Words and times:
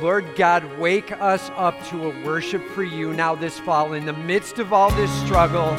Lord 0.00 0.36
God, 0.36 0.78
wake 0.78 1.10
us 1.10 1.50
up 1.56 1.74
to 1.88 2.10
a 2.10 2.24
worship 2.24 2.64
for 2.68 2.84
you 2.84 3.12
now 3.14 3.34
this 3.34 3.58
fall. 3.58 3.94
In 3.94 4.06
the 4.06 4.12
midst 4.12 4.60
of 4.60 4.72
all 4.72 4.92
this 4.92 5.10
struggle, 5.24 5.72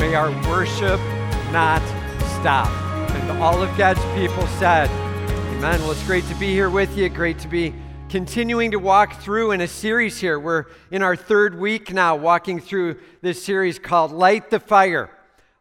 may 0.00 0.14
our 0.14 0.30
worship 0.48 0.98
not 1.52 1.82
stop. 2.40 2.70
And 3.10 3.30
all 3.32 3.62
of 3.62 3.76
God's 3.76 4.00
people 4.18 4.46
said, 4.58 4.88
Amen. 5.56 5.78
Well, 5.80 5.90
it's 5.90 6.06
great 6.06 6.24
to 6.28 6.34
be 6.36 6.52
here 6.52 6.70
with 6.70 6.96
you. 6.96 7.10
Great 7.10 7.38
to 7.40 7.48
be 7.48 7.74
continuing 8.08 8.70
to 8.70 8.78
walk 8.78 9.20
through 9.20 9.50
in 9.50 9.60
a 9.60 9.68
series 9.68 10.18
here. 10.18 10.40
We're 10.40 10.64
in 10.90 11.02
our 11.02 11.14
third 11.14 11.58
week 11.58 11.92
now, 11.92 12.16
walking 12.16 12.60
through 12.60 12.98
this 13.20 13.44
series 13.44 13.78
called 13.78 14.10
Light 14.10 14.48
the 14.48 14.60
Fire. 14.60 15.10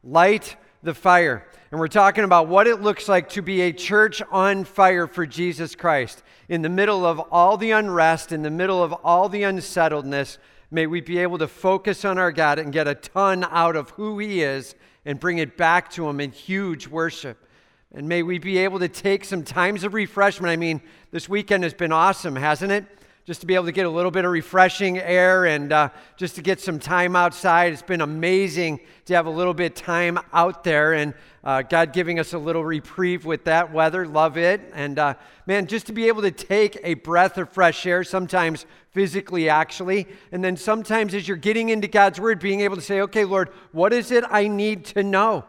Light 0.06 0.56
the 0.82 0.94
Fire. 0.94 1.46
And 1.76 1.80
we're 1.82 1.90
talking 1.90 2.24
about 2.24 2.48
what 2.48 2.68
it 2.68 2.82
looks 2.82 3.10
like 3.10 3.28
to 3.32 3.42
be 3.42 3.60
a 3.60 3.74
church 3.74 4.22
on 4.32 4.64
fire 4.64 5.08
for 5.08 5.26
Jesus 5.26 5.76
Christ. 5.76 6.24
In 6.48 6.62
the 6.62 6.70
middle 6.70 7.06
of 7.06 7.20
all 7.34 7.58
the 7.58 7.72
unrest, 7.72 8.32
in 8.32 8.44
the 8.44 8.50
middle 8.50 8.82
of 8.82 8.94
all 8.94 9.28
the 9.28 9.44
unsettledness, 9.44 10.38
may 10.72 10.88
we 10.88 11.02
be 11.02 11.18
able 11.18 11.38
to 11.38 11.50
focus 11.50 12.06
on 12.06 12.18
our 12.18 12.32
God 12.32 12.60
and 12.60 12.72
get 12.72 12.88
a 12.88 12.96
ton 12.96 13.46
out 13.50 13.76
of 13.76 13.90
who 13.90 14.20
He 14.20 14.42
is 14.42 14.74
and 15.04 15.20
bring 15.20 15.40
it 15.40 15.58
back 15.58 15.92
to 15.92 16.08
Him 16.08 16.22
in 16.22 16.32
huge 16.32 16.88
worship. 16.88 17.46
And 17.94 18.08
may 18.08 18.24
we 18.24 18.40
be 18.40 18.58
able 18.60 18.80
to 18.80 18.88
take 18.88 19.26
some 19.26 19.44
times 19.44 19.84
of 19.84 19.94
refreshment. 19.94 20.52
I 20.52 20.56
mean, 20.56 20.82
this 21.12 21.28
weekend 21.28 21.64
has 21.64 21.74
been 21.74 21.92
awesome, 21.92 22.38
hasn't 22.38 22.72
it? 22.72 22.86
Just 23.26 23.42
to 23.42 23.48
be 23.48 23.56
able 23.56 23.66
to 23.66 23.72
get 23.72 23.88
a 23.88 23.90
little 23.90 24.12
bit 24.12 24.24
of 24.24 24.32
refreshing 24.32 25.00
air 25.00 25.46
and 25.46 25.74
uh, 25.74 25.90
just 26.16 26.36
to 26.36 26.44
get 26.44 26.62
some 26.62 26.78
time 26.78 27.16
outside. 27.16 27.74
It's 27.74 27.82
been 27.82 28.02
amazing 28.02 28.80
to 29.06 29.16
have 29.16 29.26
a 29.26 29.32
little 29.32 29.56
bit 29.56 29.76
time 29.76 30.20
out 30.32 30.64
there 30.64 30.94
and 30.94 31.16
uh, 31.44 31.64
God 31.64 31.92
giving 31.92 32.20
us 32.20 32.34
a 32.34 32.38
little 32.38 32.64
reprieve 32.64 33.26
with 33.26 33.46
that 33.46 33.74
weather. 33.74 34.06
Love 34.06 34.38
it. 34.38 34.62
And 34.76 35.00
uh, 35.00 35.16
man, 35.48 35.66
just 35.66 35.88
to 35.88 35.94
be 35.94 36.08
able 36.08 36.22
to 36.22 36.30
take 36.30 36.80
a 36.84 36.94
breath 36.94 37.40
of 37.40 37.50
fresh 37.50 37.88
air, 37.88 38.04
sometimes 38.04 38.68
physically, 38.92 39.50
actually, 39.50 40.08
and 40.32 40.44
then 40.44 40.56
sometimes 40.56 41.16
as 41.16 41.28
you're 41.28 41.36
getting 41.36 41.70
into 41.70 41.88
God's 41.88 42.20
Word, 42.20 42.40
being 42.40 42.62
able 42.62 42.76
to 42.76 42.82
say, 42.82 43.02
okay, 43.02 43.26
Lord, 43.26 43.50
what 43.72 43.92
is 43.92 44.12
it 44.12 44.24
I 44.30 44.48
need 44.48 44.86
to 44.86 45.02
know? 45.02 45.46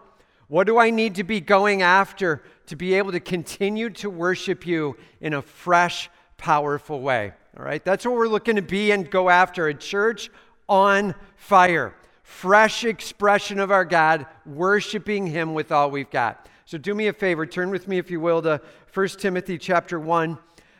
What 0.48 0.66
do 0.66 0.78
I 0.78 0.88
need 0.88 1.16
to 1.16 1.24
be 1.24 1.42
going 1.42 1.82
after 1.82 2.42
to 2.68 2.76
be 2.76 2.94
able 2.94 3.12
to 3.12 3.20
continue 3.20 3.90
to 3.90 4.08
worship 4.08 4.66
you 4.66 4.96
in 5.20 5.34
a 5.34 5.42
fresh, 5.42 6.08
powerful 6.38 7.00
way? 7.02 7.32
All 7.58 7.64
right, 7.64 7.82
that's 7.82 8.04
what 8.04 8.14
we're 8.14 8.28
looking 8.28 8.56
to 8.56 8.62
be 8.62 8.90
and 8.90 9.10
go 9.10 9.30
after 9.30 9.68
a 9.68 9.74
church 9.74 10.30
on 10.68 11.14
fire. 11.36 11.94
Fresh 12.22 12.84
expression 12.84 13.58
of 13.60 13.70
our 13.70 13.84
God, 13.84 14.26
worshiping 14.44 15.26
Him 15.26 15.54
with 15.54 15.72
all 15.72 15.90
we've 15.90 16.10
got. 16.10 16.48
So 16.66 16.76
do 16.76 16.94
me 16.94 17.06
a 17.06 17.14
favor, 17.14 17.46
turn 17.46 17.70
with 17.70 17.88
me, 17.88 17.96
if 17.96 18.10
you 18.10 18.20
will, 18.20 18.42
to 18.42 18.60
1 18.92 19.08
Timothy 19.08 19.56
chapter 19.56 19.98
1, 19.98 20.36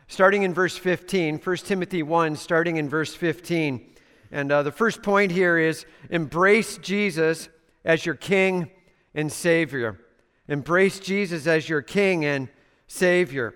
starting 0.08 0.42
in 0.42 0.52
verse 0.52 0.76
15. 0.76 1.38
1 1.38 1.56
Timothy 1.58 2.02
1, 2.02 2.36
starting 2.36 2.76
in 2.76 2.90
verse 2.90 3.14
15. 3.14 3.94
And 4.30 4.52
uh, 4.52 4.62
the 4.62 4.72
first 4.72 5.02
point 5.02 5.32
here 5.32 5.56
is 5.56 5.86
embrace 6.10 6.76
Jesus 6.78 7.48
as 7.86 8.04
your 8.04 8.16
King 8.16 8.70
and 9.14 9.32
Savior. 9.32 9.98
Embrace 10.46 10.98
Jesus 10.98 11.46
as 11.46 11.68
your 11.68 11.80
King 11.80 12.24
and 12.26 12.48
Savior, 12.86 13.54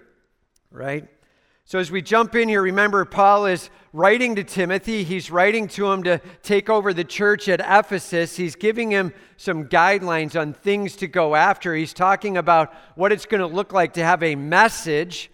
right? 0.71 1.07
So, 1.71 1.79
as 1.79 1.93
we 1.93 2.03
jump 2.03 2.35
in 2.35 2.49
here, 2.49 2.63
remember, 2.63 3.05
Paul 3.05 3.47
is 3.47 3.71
writing 3.93 4.35
to 4.35 4.43
Timothy. 4.43 5.05
He's 5.05 5.31
writing 5.31 5.69
to 5.69 5.89
him 5.93 6.03
to 6.03 6.21
take 6.43 6.69
over 6.69 6.93
the 6.93 7.05
church 7.05 7.49
at 7.49 7.61
Ephesus. 7.61 8.35
He's 8.35 8.57
giving 8.57 8.91
him 8.91 9.13
some 9.37 9.69
guidelines 9.69 10.35
on 10.35 10.53
things 10.53 10.97
to 10.97 11.07
go 11.07 11.37
after. 11.37 11.73
He's 11.73 11.93
talking 11.93 12.37
about 12.37 12.75
what 12.97 13.13
it's 13.13 13.25
going 13.25 13.41
to 13.41 13.47
look 13.47 13.73
like 13.73 13.93
to 13.93 14.03
have 14.03 14.21
a 14.25 14.35
message 14.35 15.31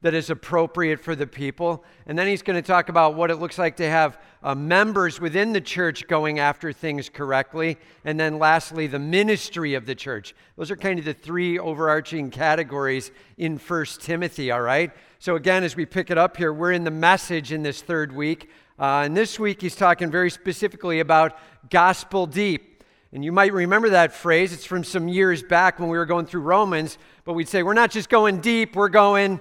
that 0.00 0.14
is 0.14 0.30
appropriate 0.30 1.00
for 1.00 1.14
the 1.14 1.26
people. 1.26 1.84
And 2.06 2.18
then 2.18 2.28
he's 2.28 2.42
going 2.42 2.62
to 2.62 2.66
talk 2.66 2.90
about 2.90 3.14
what 3.14 3.30
it 3.30 3.36
looks 3.36 3.58
like 3.58 3.76
to 3.76 3.88
have 3.88 4.18
uh, 4.42 4.54
members 4.54 5.18
within 5.20 5.54
the 5.54 5.60
church 5.62 6.06
going 6.06 6.38
after 6.38 6.72
things 6.72 7.10
correctly. 7.10 7.78
And 8.04 8.20
then 8.20 8.38
lastly, 8.38 8.86
the 8.86 8.98
ministry 8.98 9.72
of 9.72 9.84
the 9.86 9.94
church. 9.94 10.34
Those 10.56 10.70
are 10.70 10.76
kind 10.76 10.98
of 10.98 11.06
the 11.06 11.14
three 11.14 11.58
overarching 11.58 12.30
categories 12.30 13.10
in 13.38 13.56
First 13.56 14.02
Timothy, 14.02 14.50
all 14.50 14.60
right? 14.60 14.90
So 15.24 15.36
again, 15.36 15.64
as 15.64 15.74
we 15.74 15.86
pick 15.86 16.10
it 16.10 16.18
up 16.18 16.36
here, 16.36 16.52
we're 16.52 16.72
in 16.72 16.84
the 16.84 16.90
message 16.90 17.50
in 17.50 17.62
this 17.62 17.80
third 17.80 18.14
week. 18.14 18.50
Uh, 18.78 19.04
and 19.06 19.16
this 19.16 19.40
week 19.40 19.62
he's 19.62 19.74
talking 19.74 20.10
very 20.10 20.28
specifically 20.28 21.00
about 21.00 21.38
gospel 21.70 22.26
deep. 22.26 22.84
And 23.10 23.24
you 23.24 23.32
might 23.32 23.54
remember 23.54 23.88
that 23.88 24.12
phrase. 24.12 24.52
It's 24.52 24.66
from 24.66 24.84
some 24.84 25.08
years 25.08 25.42
back 25.42 25.78
when 25.78 25.88
we 25.88 25.96
were 25.96 26.04
going 26.04 26.26
through 26.26 26.42
Romans. 26.42 26.98
But 27.24 27.32
we'd 27.32 27.48
say, 27.48 27.62
we're 27.62 27.72
not 27.72 27.90
just 27.90 28.10
going 28.10 28.42
deep, 28.42 28.76
we're 28.76 28.90
going 28.90 29.40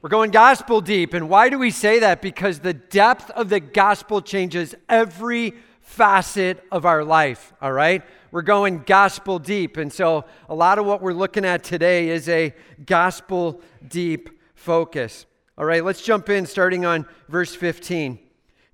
we're 0.00 0.10
going 0.10 0.30
gospel 0.30 0.80
deep. 0.80 1.12
And 1.12 1.28
why 1.28 1.48
do 1.48 1.58
we 1.58 1.72
say 1.72 1.98
that? 1.98 2.22
Because 2.22 2.60
the 2.60 2.74
depth 2.74 3.32
of 3.32 3.48
the 3.48 3.58
gospel 3.58 4.22
changes 4.22 4.76
every 4.88 5.54
facet 5.80 6.62
of 6.70 6.86
our 6.86 7.02
life, 7.02 7.52
all 7.60 7.72
right? 7.72 8.04
We're 8.30 8.42
going 8.42 8.84
gospel 8.86 9.40
deep. 9.40 9.76
And 9.76 9.92
so 9.92 10.24
a 10.48 10.54
lot 10.54 10.78
of 10.78 10.86
what 10.86 11.02
we're 11.02 11.14
looking 11.14 11.44
at 11.44 11.64
today 11.64 12.10
is 12.10 12.28
a 12.28 12.54
gospel 12.86 13.60
deep 13.88 14.37
focus. 14.58 15.24
All 15.56 15.64
right, 15.64 15.84
let's 15.84 16.02
jump 16.02 16.28
in 16.28 16.46
starting 16.46 16.84
on 16.84 17.06
verse 17.28 17.54
15. 17.54 18.18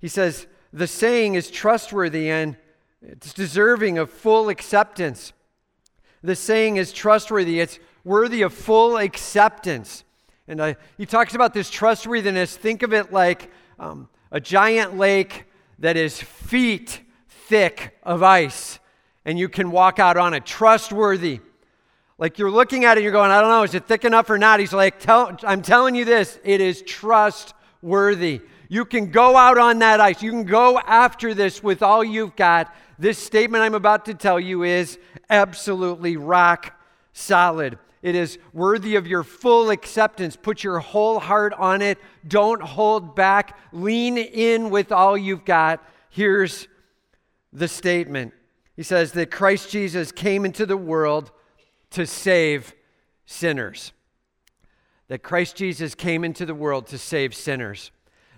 He 0.01 0.07
says, 0.07 0.47
The 0.73 0.87
saying 0.87 1.35
is 1.35 1.49
trustworthy 1.49 2.29
and 2.29 2.57
it's 3.01 3.33
deserving 3.33 3.97
of 3.97 4.09
full 4.09 4.49
acceptance. 4.49 5.31
The 6.23 6.35
saying 6.35 6.77
is 6.77 6.91
trustworthy, 6.91 7.59
it's 7.59 7.79
worthy 8.03 8.41
of 8.41 8.53
full 8.53 8.97
acceptance. 8.97 10.03
And 10.47 10.59
uh, 10.59 10.73
he 10.97 11.05
talks 11.05 11.35
about 11.35 11.53
this 11.53 11.69
trustworthiness. 11.69 12.57
Think 12.57 12.83
of 12.83 12.93
it 12.93 13.13
like 13.13 13.51
um, 13.79 14.09
a 14.31 14.39
giant 14.39 14.97
lake 14.97 15.45
that 15.79 15.97
is 15.97 16.21
feet 16.21 17.01
thick 17.29 17.97
of 18.03 18.23
ice, 18.23 18.79
and 19.23 19.37
you 19.37 19.49
can 19.49 19.71
walk 19.71 19.99
out 19.99 20.17
on 20.17 20.33
it. 20.33 20.45
Trustworthy. 20.45 21.41
Like 22.17 22.39
you're 22.39 22.51
looking 22.51 22.85
at 22.85 22.97
it, 22.97 23.03
you're 23.03 23.11
going, 23.11 23.31
I 23.31 23.41
don't 23.41 23.49
know, 23.49 23.63
is 23.63 23.75
it 23.75 23.87
thick 23.87 24.05
enough 24.05 24.29
or 24.29 24.37
not? 24.37 24.59
He's 24.59 24.73
like, 24.73 24.99
Tell, 24.99 25.37
I'm 25.43 25.61
telling 25.61 25.95
you 25.95 26.05
this, 26.05 26.39
it 26.43 26.61
is 26.61 26.81
trustworthy. 26.81 28.41
You 28.69 28.85
can 28.85 29.11
go 29.11 29.35
out 29.35 29.57
on 29.57 29.79
that 29.79 29.99
ice. 29.99 30.21
You 30.23 30.31
can 30.31 30.45
go 30.45 30.79
after 30.79 31.33
this 31.33 31.61
with 31.61 31.83
all 31.83 32.03
you've 32.03 32.35
got. 32.35 32.73
This 32.97 33.17
statement 33.17 33.63
I'm 33.63 33.75
about 33.75 34.05
to 34.05 34.13
tell 34.13 34.39
you 34.39 34.63
is 34.63 34.97
absolutely 35.29 36.17
rock 36.17 36.73
solid. 37.13 37.77
It 38.01 38.15
is 38.15 38.37
worthy 38.53 38.95
of 38.95 39.07
your 39.07 39.23
full 39.23 39.69
acceptance. 39.69 40.35
Put 40.35 40.63
your 40.63 40.79
whole 40.79 41.19
heart 41.19 41.53
on 41.53 41.81
it. 41.81 41.97
Don't 42.27 42.61
hold 42.61 43.15
back. 43.15 43.57
Lean 43.71 44.17
in 44.17 44.69
with 44.69 44.91
all 44.91 45.17
you've 45.17 45.43
got. 45.43 45.83
Here's 46.09 46.67
the 47.51 47.67
statement 47.67 48.33
He 48.75 48.83
says 48.83 49.11
that 49.13 49.31
Christ 49.31 49.69
Jesus 49.69 50.11
came 50.11 50.45
into 50.45 50.65
the 50.65 50.77
world 50.77 51.31
to 51.95 52.05
save 52.05 52.73
sinners. 53.25 53.91
That 55.07 55.23
Christ 55.23 55.55
Jesus 55.55 55.93
came 55.93 56.23
into 56.23 56.45
the 56.45 56.55
world 56.55 56.87
to 56.87 56.97
save 56.97 57.35
sinners. 57.35 57.91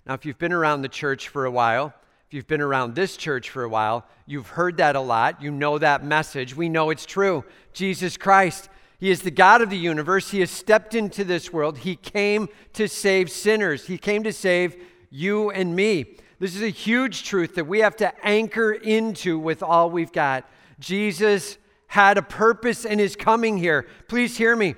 Now, 0.05 0.15
if 0.15 0.25
you've 0.25 0.39
been 0.39 0.53
around 0.53 0.81
the 0.81 0.89
church 0.89 1.27
for 1.27 1.45
a 1.45 1.51
while, 1.51 1.93
if 2.27 2.33
you've 2.33 2.47
been 2.47 2.61
around 2.61 2.95
this 2.95 3.15
church 3.15 3.49
for 3.49 3.63
a 3.63 3.69
while, 3.69 4.05
you've 4.25 4.49
heard 4.49 4.77
that 4.77 4.95
a 4.95 5.01
lot. 5.01 5.41
You 5.41 5.51
know 5.51 5.77
that 5.77 6.03
message. 6.03 6.55
We 6.55 6.69
know 6.69 6.89
it's 6.89 7.05
true. 7.05 7.45
Jesus 7.73 8.17
Christ 8.17 8.69
he 8.99 9.11
is 9.11 9.21
the 9.21 9.31
God 9.31 9.61
of 9.61 9.69
the 9.69 9.77
universe. 9.77 10.31
He 10.31 10.39
has 10.39 10.49
stepped 10.49 10.95
into 10.95 11.23
this 11.23 11.53
world. 11.53 11.77
He 11.77 11.95
came 11.95 12.49
to 12.73 12.87
save 12.87 13.29
sinners. 13.29 13.85
He 13.85 13.97
came 13.97 14.23
to 14.23 14.33
save 14.33 14.75
you 15.11 15.51
and 15.51 15.75
me. 15.75 16.15
This 16.39 16.55
is 16.55 16.63
a 16.63 16.69
huge 16.69 17.23
truth 17.23 17.55
that 17.55 17.65
we 17.65 17.79
have 17.79 17.95
to 17.97 18.25
anchor 18.25 18.71
into 18.71 19.37
with 19.37 19.61
all 19.61 19.91
we've 19.91 20.11
got. 20.11 20.49
Jesus 20.79 21.57
had 21.87 22.17
a 22.17 22.21
purpose 22.21 22.85
in 22.85 22.99
his 22.99 23.15
coming 23.15 23.57
here. 23.57 23.87
Please 24.07 24.37
hear 24.37 24.55
me. 24.55 24.75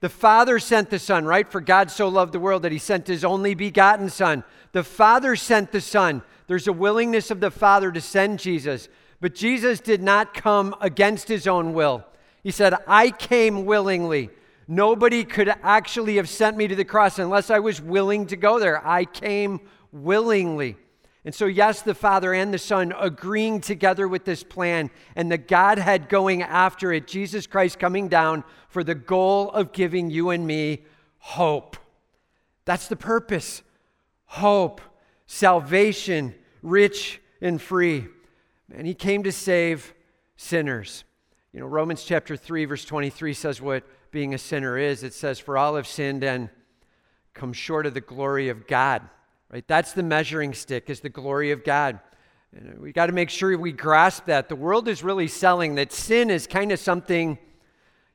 The 0.00 0.08
Father 0.08 0.58
sent 0.58 0.90
the 0.90 0.98
Son, 0.98 1.24
right? 1.24 1.50
For 1.50 1.60
God 1.60 1.90
so 1.90 2.08
loved 2.08 2.32
the 2.32 2.40
world 2.40 2.62
that 2.62 2.72
he 2.72 2.78
sent 2.78 3.06
his 3.06 3.24
only 3.24 3.54
begotten 3.54 4.10
Son. 4.10 4.44
The 4.72 4.84
Father 4.84 5.36
sent 5.36 5.72
the 5.72 5.80
Son. 5.80 6.22
There's 6.46 6.68
a 6.68 6.72
willingness 6.72 7.30
of 7.30 7.40
the 7.40 7.50
Father 7.50 7.90
to 7.92 8.00
send 8.00 8.38
Jesus. 8.38 8.88
But 9.20 9.34
Jesus 9.34 9.80
did 9.80 10.02
not 10.02 10.34
come 10.34 10.74
against 10.80 11.28
his 11.28 11.46
own 11.46 11.72
will. 11.72 12.04
He 12.42 12.50
said, 12.50 12.74
I 12.86 13.10
came 13.10 13.64
willingly. 13.64 14.30
Nobody 14.68 15.24
could 15.24 15.52
actually 15.62 16.16
have 16.16 16.28
sent 16.28 16.56
me 16.56 16.68
to 16.68 16.74
the 16.74 16.84
cross 16.84 17.18
unless 17.18 17.50
I 17.50 17.60
was 17.60 17.80
willing 17.80 18.26
to 18.26 18.36
go 18.36 18.58
there. 18.58 18.86
I 18.86 19.04
came 19.04 19.60
willingly. 19.92 20.76
And 21.26 21.34
so, 21.34 21.46
yes, 21.46 21.82
the 21.82 21.92
Father 21.92 22.32
and 22.32 22.54
the 22.54 22.58
Son 22.58 22.94
agreeing 22.96 23.60
together 23.60 24.06
with 24.06 24.24
this 24.24 24.44
plan, 24.44 24.92
and 25.16 25.30
the 25.30 25.36
Godhead 25.36 26.08
going 26.08 26.40
after 26.40 26.92
it, 26.92 27.08
Jesus 27.08 27.48
Christ 27.48 27.80
coming 27.80 28.06
down 28.06 28.44
for 28.68 28.84
the 28.84 28.94
goal 28.94 29.50
of 29.50 29.72
giving 29.72 30.08
you 30.08 30.30
and 30.30 30.46
me 30.46 30.84
hope. 31.18 31.76
That's 32.64 32.86
the 32.86 32.94
purpose 32.94 33.64
hope, 34.26 34.80
salvation, 35.26 36.32
rich 36.62 37.20
and 37.40 37.60
free. 37.60 38.06
And 38.72 38.86
He 38.86 38.94
came 38.94 39.24
to 39.24 39.32
save 39.32 39.94
sinners. 40.36 41.02
You 41.52 41.58
know, 41.58 41.66
Romans 41.66 42.04
chapter 42.04 42.36
3, 42.36 42.66
verse 42.66 42.84
23 42.84 43.34
says 43.34 43.60
what 43.60 43.82
being 44.12 44.32
a 44.32 44.38
sinner 44.38 44.78
is. 44.78 45.02
It 45.02 45.12
says, 45.12 45.40
For 45.40 45.58
all 45.58 45.74
have 45.74 45.88
sinned 45.88 46.22
and 46.22 46.50
come 47.34 47.52
short 47.52 47.84
of 47.84 47.94
the 47.94 48.00
glory 48.00 48.48
of 48.48 48.68
God. 48.68 49.02
Right? 49.52 49.66
That's 49.66 49.92
the 49.92 50.02
measuring 50.02 50.54
stick, 50.54 50.90
is 50.90 51.00
the 51.00 51.08
glory 51.08 51.50
of 51.50 51.64
God. 51.64 52.00
We 52.78 52.92
got 52.92 53.06
to 53.06 53.12
make 53.12 53.30
sure 53.30 53.56
we 53.58 53.72
grasp 53.72 54.26
that. 54.26 54.48
The 54.48 54.56
world 54.56 54.88
is 54.88 55.02
really 55.02 55.28
selling 55.28 55.74
that 55.74 55.92
sin 55.92 56.30
is 56.30 56.46
kind 56.46 56.72
of 56.72 56.78
something, 56.78 57.38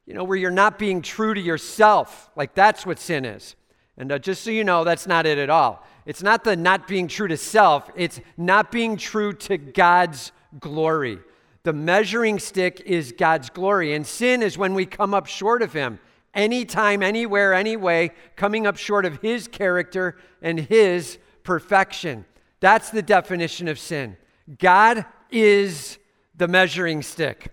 you 0.05 0.13
know, 0.13 0.23
where 0.23 0.37
you're 0.37 0.51
not 0.51 0.79
being 0.79 1.01
true 1.01 1.33
to 1.33 1.41
yourself. 1.41 2.29
Like 2.35 2.55
that's 2.55 2.85
what 2.85 2.97
sin 2.97 3.25
is. 3.25 3.55
And 3.97 4.11
uh, 4.11 4.19
just 4.19 4.43
so 4.43 4.49
you 4.49 4.63
know, 4.63 4.83
that's 4.83 5.05
not 5.05 5.25
it 5.25 5.37
at 5.37 5.49
all. 5.49 5.85
It's 6.05 6.23
not 6.23 6.43
the 6.43 6.55
not 6.55 6.87
being 6.87 7.07
true 7.07 7.27
to 7.27 7.37
self, 7.37 7.89
it's 7.95 8.19
not 8.35 8.71
being 8.71 8.97
true 8.97 9.33
to 9.33 9.57
God's 9.57 10.31
glory. 10.59 11.19
The 11.63 11.73
measuring 11.73 12.39
stick 12.39 12.81
is 12.85 13.13
God's 13.15 13.51
glory, 13.51 13.93
and 13.93 14.07
sin 14.07 14.41
is 14.41 14.57
when 14.57 14.73
we 14.73 14.87
come 14.87 15.13
up 15.13 15.27
short 15.27 15.61
of 15.61 15.73
Him. 15.73 15.99
Anytime, 16.33 17.03
anywhere, 17.03 17.53
anyway, 17.53 18.11
coming 18.35 18.65
up 18.65 18.77
short 18.77 19.05
of 19.05 19.21
His 19.21 19.47
character 19.47 20.17
and 20.41 20.59
His 20.59 21.17
perfection. 21.43 22.25
That's 22.59 22.89
the 22.89 23.01
definition 23.01 23.67
of 23.67 23.77
sin. 23.77 24.17
God 24.59 25.05
is 25.29 25.97
the 26.35 26.47
measuring 26.47 27.01
stick. 27.01 27.51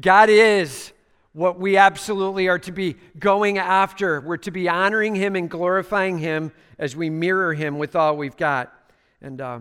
God 0.00 0.28
is 0.30 0.92
what 1.32 1.58
we 1.58 1.76
absolutely 1.76 2.48
are 2.48 2.60
to 2.60 2.72
be 2.72 2.96
going 3.18 3.58
after. 3.58 4.20
We're 4.20 4.36
to 4.38 4.50
be 4.50 4.68
honoring 4.68 5.14
Him 5.14 5.36
and 5.36 5.50
glorifying 5.50 6.18
Him 6.18 6.52
as 6.78 6.96
we 6.96 7.10
mirror 7.10 7.52
Him 7.52 7.78
with 7.78 7.96
all 7.96 8.16
we've 8.16 8.36
got. 8.36 8.72
And 9.20 9.40
uh, 9.40 9.60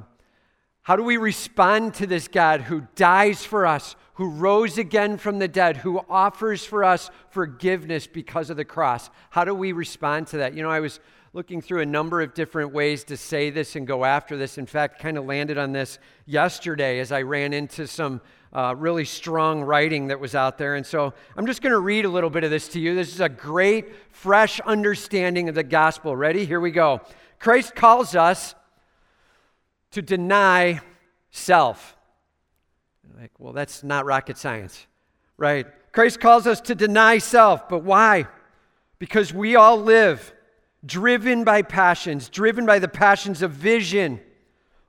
how 0.84 0.96
do 0.96 1.04
we 1.04 1.18
respond 1.18 1.96
to 1.96 2.08
this 2.08 2.28
God 2.28 2.62
who 2.62 2.88
dies 2.96 3.44
for 3.44 3.66
us, 3.66 3.96
who 4.16 4.30
rose 4.30 4.78
again 4.78 5.18
from 5.18 5.40
the 5.40 5.48
dead, 5.48 5.78
who 5.78 6.02
offers 6.10 6.66
for 6.66 6.84
us 6.84 7.10
forgiveness 7.30 8.08
because 8.08 8.50
of 8.50 8.58
the 8.58 8.66
cross? 8.66 9.10
How 9.30 9.44
do 9.44 9.56
we 9.56 9.72
respond 9.72 10.28
to 10.28 10.38
that? 10.38 10.54
You 10.54 10.64
know, 10.64 10.70
I 10.70 10.80
was 10.80 11.00
looking 11.34 11.62
through 11.62 11.82
a 11.82 11.86
number 11.86 12.22
of 12.22 12.36
different 12.36 12.72
ways 12.72 13.04
to 13.06 13.18
say 13.18 13.50
this 13.50 13.76
and 13.76 13.88
go 13.88 14.06
after 14.06 14.38
this. 14.38 14.60
In 14.60 14.68
fact, 14.68 15.00
kind 15.00 15.18
of 15.18 15.26
landed 15.26 15.58
on 15.58 15.72
this 15.72 15.98
yesterday 16.28 17.00
as 17.00 17.12
I 17.12 17.24
ran 17.24 17.54
into 17.54 17.88
some 17.88 18.22
uh, 18.54 18.76
really 18.78 19.04
strong 19.04 19.64
writing 19.64 20.08
that 20.08 20.20
was 20.20 20.36
out 20.36 20.60
there. 20.60 20.76
And 20.76 20.86
so 20.86 21.12
I'm 21.36 21.48
just 21.48 21.64
going 21.64 21.72
to 21.72 21.80
read 21.80 22.06
a 22.06 22.10
little 22.10 22.30
bit 22.30 22.44
of 22.44 22.52
this 22.52 22.68
to 22.70 22.80
you. 22.80 22.94
This 22.94 23.12
is 23.12 23.20
a 23.20 23.30
great, 23.30 23.96
fresh 24.12 24.60
understanding 24.60 25.50
of 25.50 25.56
the 25.56 25.64
gospel. 25.64 26.16
Ready? 26.16 26.46
Here 26.46 26.60
we 26.60 26.70
go. 26.70 27.02
Christ 27.40 27.74
calls 27.74 28.16
us 28.16 28.54
to 29.92 30.04
deny 30.04 30.82
self. 31.32 31.98
Like, 33.18 33.32
well, 33.40 33.54
that's 33.54 33.84
not 33.84 34.06
rocket 34.06 34.38
science, 34.38 34.86
right? 35.38 35.66
Christ 35.92 36.20
calls 36.20 36.48
us 36.48 36.62
to 36.62 36.76
deny 36.76 37.18
self, 37.18 37.70
but 37.70 37.84
why? 37.84 38.28
Because 39.00 39.34
we 39.34 39.56
all 39.56 39.78
live 39.78 40.34
driven 40.86 41.44
by 41.44 41.62
passions, 41.62 42.30
driven 42.30 42.66
by 42.66 42.80
the 42.80 42.88
passions 42.88 43.42
of 43.42 43.52
vision, 43.52 44.20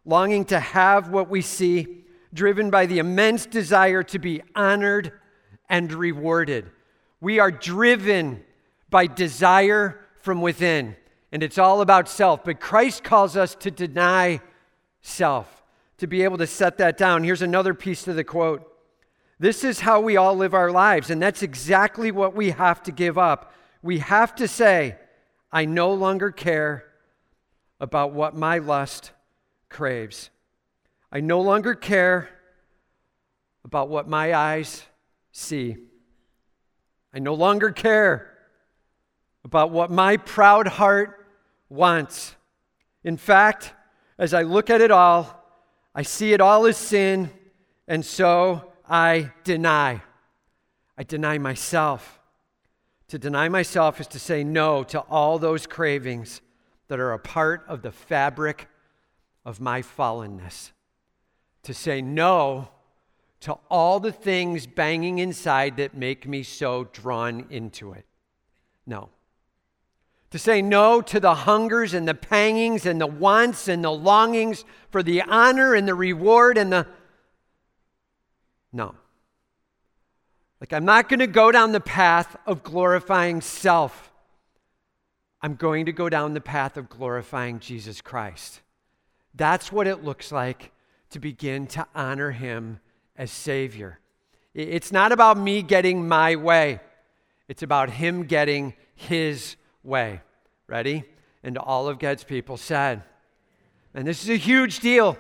longing 0.05 0.45
to 0.47 0.59
have 0.59 1.09
what 1.09 1.29
we 1.29 1.41
see, 1.41 2.05
driven 2.33 2.71
by 2.71 2.87
the 2.87 2.99
immense 2.99 3.47
desire 3.47 4.03
to 4.03 4.19
be 4.19 4.43
honored 4.57 5.13
and 5.69 5.93
rewarded. 5.93 6.71
We 7.21 7.39
are 7.39 7.51
driven 7.51 8.43
by 8.91 9.07
desire 9.07 10.01
from 10.21 10.41
within, 10.41 10.97
and 11.33 11.43
it's 11.43 11.59
all 11.59 11.81
about 11.81 12.09
self. 12.09 12.45
But 12.45 12.61
Christ 12.61 13.05
calls 13.05 13.37
us 13.37 13.55
to 13.57 13.71
deny 13.71 14.41
self, 15.01 15.54
to 15.99 16.07
be 16.07 16.23
able 16.23 16.39
to 16.39 16.47
set 16.47 16.79
that 16.79 16.97
down. 16.97 17.25
Here's 17.25 17.43
another 17.43 17.75
piece 17.75 18.03
to 18.05 18.13
the 18.13 18.25
quote. 18.25 18.71
This 19.39 19.65
is 19.65 19.81
how 19.81 20.01
we 20.01 20.17
all 20.17 20.35
live 20.35 20.55
our 20.55 20.71
lives, 20.71 21.11
and 21.11 21.21
that's 21.21 21.43
exactly 21.43 22.11
what 22.11 22.35
we 22.35 22.51
have 22.51 22.83
to 22.85 22.93
give 22.93 23.19
up. 23.19 23.53
We 23.83 23.99
have 23.99 24.35
to 24.37 24.49
say, 24.49 24.97
I 25.53 25.65
no 25.65 25.93
longer 25.93 26.31
care 26.31 26.85
about 27.81 28.13
what 28.13 28.35
my 28.35 28.59
lust 28.59 29.13
craves. 29.69 30.31
I 31.13 31.21
no 31.21 31.41
longer 31.41 31.75
care 31.75 32.29
about 33.65 33.89
what 33.89 34.09
my 34.09 34.35
eyes 34.35 34.85
see. 35.33 35.77
I 37.13 37.19
no 37.19 37.35
longer 37.35 37.71
care 37.71 38.31
about 39.45 39.71
what 39.71 39.91
my 39.91 40.17
proud 40.17 40.67
heart 40.67 41.27
wants. 41.69 42.35
In 43.05 43.17
fact, 43.17 43.73
as 44.19 44.33
I 44.33 44.43
look 44.43 44.71
at 44.71 44.81
it 44.81 44.91
all, 44.91 45.44
I 45.95 46.03
see 46.03 46.33
it 46.33 46.41
all 46.41 46.67
as 46.67 46.77
sin, 46.77 47.31
and 47.87 48.05
so 48.05 48.73
I 48.89 49.33
deny. 49.45 50.03
I 50.99 51.03
deny 51.05 51.39
myself. 51.39 52.19
To 53.09 53.19
deny 53.19 53.49
myself 53.49 54.01
is 54.01 54.07
to 54.09 54.19
say 54.19 54.43
no 54.43 54.83
to 54.85 55.01
all 55.01 55.39
those 55.39 55.67
cravings 55.67 56.41
that 56.89 56.99
are 56.99 57.13
a 57.13 57.19
part 57.19 57.65
of 57.69 57.83
the 57.83 57.93
fabric 57.93 58.69
of 59.45 59.61
my 59.61 59.83
fallenness. 59.83 60.73
To 61.65 61.75
say 61.75 62.03
no 62.03 62.69
to 63.41 63.59
all 63.71 64.01
the 64.01 64.13
things 64.13 64.67
banging 64.67 65.19
inside 65.19 65.77
that 65.77 65.95
make 65.95 66.27
me 66.27 66.43
so 66.43 66.85
drawn 66.85 67.47
into 67.51 67.93
it. 67.93 68.07
No. 68.87 69.11
To 70.35 70.39
say 70.41 70.63
no 70.63 71.01
to 71.01 71.21
the 71.21 71.33
hungers 71.33 71.95
and 71.95 72.09
the 72.09 72.13
pangings 72.13 72.87
and 72.87 73.01
the 73.01 73.07
wants 73.07 73.69
and 73.69 73.85
the 73.85 73.93
longings 73.93 74.65
for 74.91 75.01
the 75.01 75.23
honor 75.23 75.75
and 75.75 75.87
the 75.87 75.95
reward 75.95 76.59
and 76.59 76.73
the. 76.73 76.89
No. 78.73 78.97
Like, 80.61 80.73
I'm 80.73 80.85
not 80.85 81.09
going 81.09 81.21
to 81.21 81.29
go 81.29 81.53
down 81.53 81.71
the 81.71 81.79
path 81.79 82.37
of 82.47 82.65
glorifying 82.65 83.43
self. 83.43 84.13
I'm 85.41 85.55
going 85.55 85.87
to 85.87 85.93
go 85.93 86.09
down 86.09 86.35
the 86.35 86.41
path 86.41 86.77
of 86.77 86.89
glorifying 86.89 87.61
Jesus 87.61 88.01
Christ. 88.01 88.61
That's 89.37 89.71
what 89.71 89.87
it 89.87 90.03
looks 90.03 90.33
like 90.33 90.73
to 91.11 91.21
begin 91.21 91.69
to 91.69 91.87
honor 91.95 92.33
Him 92.33 92.81
as 93.17 93.31
Savior. 93.31 94.01
It's 94.53 94.91
not 94.91 95.13
about 95.13 95.39
me 95.39 95.63
getting 95.63 96.09
my 96.09 96.35
way, 96.35 96.81
it's 97.47 97.63
about 97.63 97.89
Him 97.89 98.25
getting 98.25 98.75
His 98.97 99.55
way. 99.85 100.21
Ready? 100.67 101.05
And 101.43 101.59
all 101.59 101.89
of 101.89 101.99
God's 101.99 102.25
people 102.25 102.57
said, 102.57 103.03
and 103.95 104.07
this 104.07 104.25
is 104.25 104.31
a 104.31 104.37
huge 104.37 104.81
deal 104.81 105.17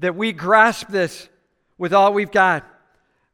that 0.00 0.14
we 0.14 0.32
grasp 0.32 0.88
this 0.88 1.28
with 1.78 1.94
all 1.94 2.12
we've 2.12 2.30
got. 2.30 2.64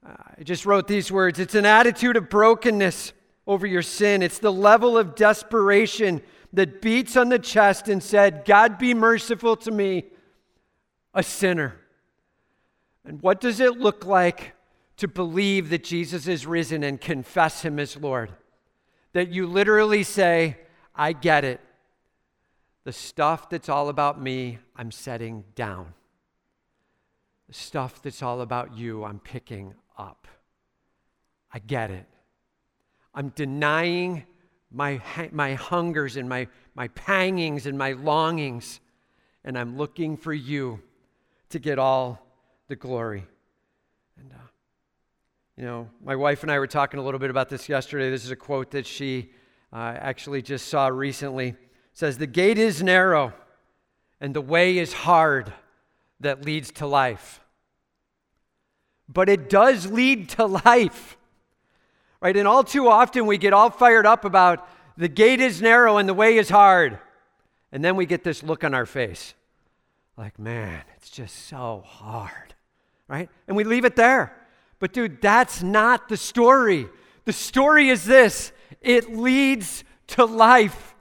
Uh, 0.06 0.14
I 0.38 0.42
just 0.42 0.66
wrote 0.66 0.86
these 0.86 1.10
words 1.10 1.38
it's 1.38 1.54
an 1.54 1.66
attitude 1.66 2.16
of 2.16 2.28
brokenness 2.28 3.12
over 3.46 3.66
your 3.66 3.82
sin, 3.82 4.22
it's 4.22 4.38
the 4.38 4.52
level 4.52 4.96
of 4.96 5.16
desperation 5.16 6.22
that 6.52 6.80
beats 6.80 7.16
on 7.16 7.28
the 7.28 7.38
chest 7.38 7.88
and 7.88 8.02
said, 8.02 8.44
God 8.44 8.78
be 8.78 8.94
merciful 8.94 9.56
to 9.56 9.70
me, 9.70 10.04
a 11.14 11.22
sinner. 11.22 11.80
And 13.04 13.20
what 13.20 13.40
does 13.40 13.58
it 13.58 13.78
look 13.78 14.04
like 14.04 14.52
to 14.98 15.08
believe 15.08 15.70
that 15.70 15.82
Jesus 15.82 16.28
is 16.28 16.46
risen 16.46 16.84
and 16.84 17.00
confess 17.00 17.62
him 17.62 17.80
as 17.80 17.96
Lord? 17.96 18.32
That 19.12 19.30
you 19.30 19.46
literally 19.46 20.02
say, 20.02 20.56
I 20.94 21.12
get 21.12 21.44
it. 21.44 21.60
The 22.84 22.92
stuff 22.92 23.48
that's 23.48 23.68
all 23.68 23.88
about 23.88 24.20
me, 24.20 24.58
I'm 24.74 24.90
setting 24.90 25.44
down. 25.54 25.94
The 27.48 27.54
stuff 27.54 28.02
that's 28.02 28.22
all 28.22 28.40
about 28.40 28.76
you, 28.76 29.04
I'm 29.04 29.20
picking 29.20 29.74
up. 29.96 30.26
I 31.52 31.58
get 31.58 31.90
it. 31.90 32.06
I'm 33.14 33.28
denying 33.30 34.24
my, 34.70 35.00
my 35.32 35.54
hungers 35.54 36.16
and 36.16 36.28
my, 36.28 36.48
my 36.74 36.88
pangings 36.88 37.66
and 37.66 37.76
my 37.76 37.92
longings, 37.92 38.80
and 39.44 39.58
I'm 39.58 39.76
looking 39.76 40.16
for 40.16 40.32
you 40.32 40.80
to 41.50 41.58
get 41.58 41.78
all 41.78 42.26
the 42.68 42.76
glory. 42.76 43.26
And, 44.18 44.32
uh, 44.32 44.36
you 45.62 45.68
know, 45.68 45.88
my 46.04 46.16
wife 46.16 46.42
and 46.42 46.50
I 46.50 46.58
were 46.58 46.66
talking 46.66 46.98
a 46.98 47.04
little 47.04 47.20
bit 47.20 47.30
about 47.30 47.48
this 47.48 47.68
yesterday. 47.68 48.10
This 48.10 48.24
is 48.24 48.32
a 48.32 48.36
quote 48.36 48.72
that 48.72 48.84
she 48.84 49.30
uh, 49.72 49.94
actually 49.96 50.42
just 50.42 50.66
saw 50.66 50.88
recently. 50.88 51.50
It 51.50 51.56
says, 51.92 52.18
The 52.18 52.26
gate 52.26 52.58
is 52.58 52.82
narrow 52.82 53.32
and 54.20 54.34
the 54.34 54.40
way 54.40 54.76
is 54.76 54.92
hard 54.92 55.52
that 56.18 56.44
leads 56.44 56.72
to 56.72 56.86
life 56.88 57.38
but 59.08 59.28
it 59.28 59.48
does 59.48 59.86
lead 59.86 60.30
to 60.30 60.46
life. 60.46 61.16
Right? 62.20 62.36
And 62.36 62.48
all 62.48 62.64
too 62.64 62.88
often 62.88 63.26
we 63.26 63.38
get 63.38 63.52
all 63.52 63.70
fired 63.70 64.06
up 64.06 64.24
about 64.24 64.68
the 64.96 65.08
gate 65.08 65.40
is 65.40 65.62
narrow 65.62 65.98
and 65.98 66.08
the 66.08 66.14
way 66.14 66.38
is 66.38 66.48
hard. 66.48 66.98
And 67.70 67.84
then 67.84 67.94
we 67.94 68.06
get 68.06 68.24
this 68.24 68.42
look 68.42 68.64
on 68.64 68.74
our 68.74 68.86
face 68.86 69.34
like, 70.16 70.40
man, 70.40 70.82
it's 70.96 71.08
just 71.08 71.46
so 71.46 71.84
hard. 71.86 72.54
Right? 73.06 73.28
And 73.46 73.56
we 73.56 73.62
leave 73.62 73.84
it 73.84 73.94
there. 73.94 74.41
But 74.82 74.92
dude, 74.92 75.22
that's 75.22 75.62
not 75.62 76.08
the 76.08 76.16
story. 76.16 76.88
The 77.24 77.32
story 77.32 77.88
is 77.88 78.04
this 78.04 78.50
it 78.80 79.16
leads 79.16 79.84
to 80.08 80.24
life 80.24 80.96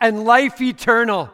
and 0.00 0.24
life 0.24 0.60
eternal. 0.60 1.30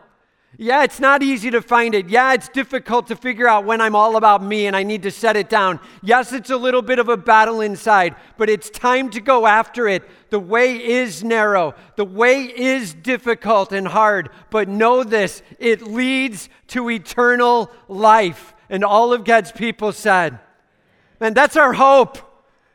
Yeah, 0.56 0.84
it's 0.84 1.00
not 1.00 1.22
easy 1.22 1.50
to 1.50 1.60
find 1.60 1.94
it. 1.94 2.08
Yeah, 2.08 2.32
it's 2.32 2.48
difficult 2.48 3.08
to 3.08 3.16
figure 3.16 3.46
out 3.46 3.66
when 3.66 3.82
I'm 3.82 3.94
all 3.94 4.16
about 4.16 4.42
me 4.42 4.66
and 4.66 4.74
I 4.74 4.84
need 4.84 5.02
to 5.02 5.10
set 5.10 5.36
it 5.36 5.50
down. 5.50 5.80
Yes, 6.02 6.32
it's 6.32 6.48
a 6.48 6.56
little 6.56 6.80
bit 6.80 6.98
of 6.98 7.10
a 7.10 7.16
battle 7.18 7.60
inside, 7.60 8.16
but 8.38 8.48
it's 8.48 8.70
time 8.70 9.10
to 9.10 9.20
go 9.20 9.46
after 9.46 9.86
it. 9.86 10.02
The 10.30 10.40
way 10.40 10.82
is 10.82 11.22
narrow, 11.22 11.74
the 11.96 12.06
way 12.06 12.44
is 12.44 12.94
difficult 12.94 13.70
and 13.70 13.86
hard, 13.86 14.30
but 14.48 14.66
know 14.66 15.04
this 15.04 15.42
it 15.58 15.82
leads 15.82 16.48
to 16.68 16.88
eternal 16.88 17.70
life. 17.86 18.54
And 18.70 18.82
all 18.82 19.12
of 19.12 19.24
God's 19.24 19.52
people 19.52 19.92
said, 19.92 20.40
and 21.22 21.36
that's 21.36 21.56
our 21.56 21.72
hope. 21.72 22.18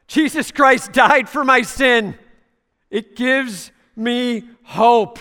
Jesus 0.07 0.51
Christ 0.51 0.93
died 0.93 1.27
for 1.27 1.43
my 1.43 1.61
sin. 1.61 2.17
It 2.89 3.15
gives 3.15 3.71
me 3.95 4.43
hope 4.63 5.19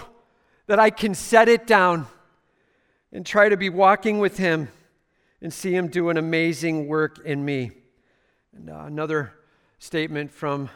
that 0.67 0.79
I 0.79 0.91
can 0.91 1.15
set 1.15 1.49
it 1.49 1.67
down 1.67 2.07
and 3.13 3.27
try 3.27 3.49
to 3.49 3.57
be 3.57 3.69
walking 3.69 4.19
with 4.19 4.37
Him 4.37 4.69
and 5.43 5.53
see 5.53 5.75
Him 5.75 5.89
do 5.89 6.09
an 6.09 6.17
amazing 6.17 6.87
work 6.87 7.19
in 7.25 7.45
me. 7.45 7.73
And 8.55 8.71
uh, 8.71 8.85
another 8.87 9.33
statement 9.79 10.31
from 10.31 10.71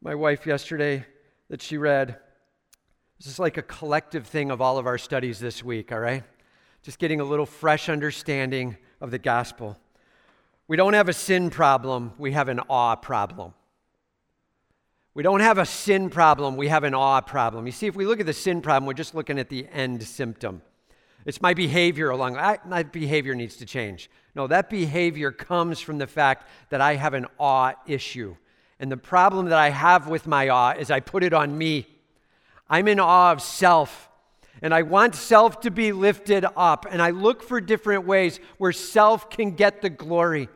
my 0.00 0.14
wife 0.14 0.46
yesterday 0.46 1.04
that 1.48 1.62
she 1.62 1.78
read. 1.78 2.16
This 3.18 3.26
is 3.26 3.38
like 3.38 3.56
a 3.56 3.62
collective 3.62 4.26
thing 4.26 4.50
of 4.50 4.60
all 4.60 4.78
of 4.78 4.86
our 4.86 4.98
studies 4.98 5.40
this 5.40 5.64
week, 5.64 5.90
all 5.90 5.98
right? 5.98 6.22
Just 6.82 7.00
getting 7.00 7.20
a 7.20 7.24
little 7.24 7.46
fresh 7.46 7.88
understanding 7.88 8.76
of 9.00 9.10
the 9.10 9.18
gospel. 9.18 9.76
We 10.68 10.76
don't 10.76 10.92
have 10.92 11.08
a 11.08 11.14
sin 11.14 11.48
problem, 11.48 12.12
we 12.18 12.32
have 12.32 12.48
an 12.48 12.60
awe 12.68 12.94
problem. 12.94 13.54
We 15.14 15.22
don't 15.22 15.40
have 15.40 15.58
a 15.58 15.66
sin 15.66 16.10
problem, 16.10 16.56
we 16.56 16.68
have 16.68 16.84
an 16.84 16.94
awe 16.94 17.22
problem. 17.22 17.66
You 17.66 17.72
see, 17.72 17.86
if 17.86 17.96
we 17.96 18.04
look 18.04 18.20
at 18.20 18.26
the 18.26 18.34
sin 18.34 18.60
problem, 18.60 18.86
we're 18.86 18.92
just 18.92 19.14
looking 19.14 19.38
at 19.38 19.48
the 19.48 19.66
end 19.72 20.02
symptom. 20.02 20.60
It's 21.24 21.40
my 21.40 21.54
behavior 21.54 22.10
along, 22.10 22.34
my 22.66 22.82
behavior 22.82 23.34
needs 23.34 23.56
to 23.56 23.66
change. 23.66 24.10
No, 24.34 24.46
that 24.46 24.70
behavior 24.70 25.32
comes 25.32 25.80
from 25.80 25.98
the 25.98 26.06
fact 26.06 26.46
that 26.68 26.80
I 26.80 26.94
have 26.94 27.14
an 27.14 27.26
awe 27.38 27.72
issue. 27.86 28.36
And 28.78 28.92
the 28.92 28.96
problem 28.96 29.46
that 29.46 29.58
I 29.58 29.70
have 29.70 30.06
with 30.06 30.26
my 30.26 30.48
awe 30.50 30.74
is 30.78 30.90
I 30.90 31.00
put 31.00 31.24
it 31.24 31.32
on 31.32 31.56
me. 31.56 31.86
I'm 32.70 32.86
in 32.88 33.00
awe 33.00 33.32
of 33.32 33.42
self. 33.42 34.08
And 34.62 34.74
I 34.74 34.82
want 34.82 35.14
self 35.14 35.60
to 35.60 35.70
be 35.70 35.92
lifted 35.92 36.44
up. 36.56 36.86
And 36.88 37.02
I 37.02 37.10
look 37.10 37.42
for 37.42 37.60
different 37.60 38.06
ways 38.06 38.38
where 38.58 38.72
self 38.72 39.30
can 39.30 39.52
get 39.52 39.82
the 39.82 39.90
glory. 39.90 40.48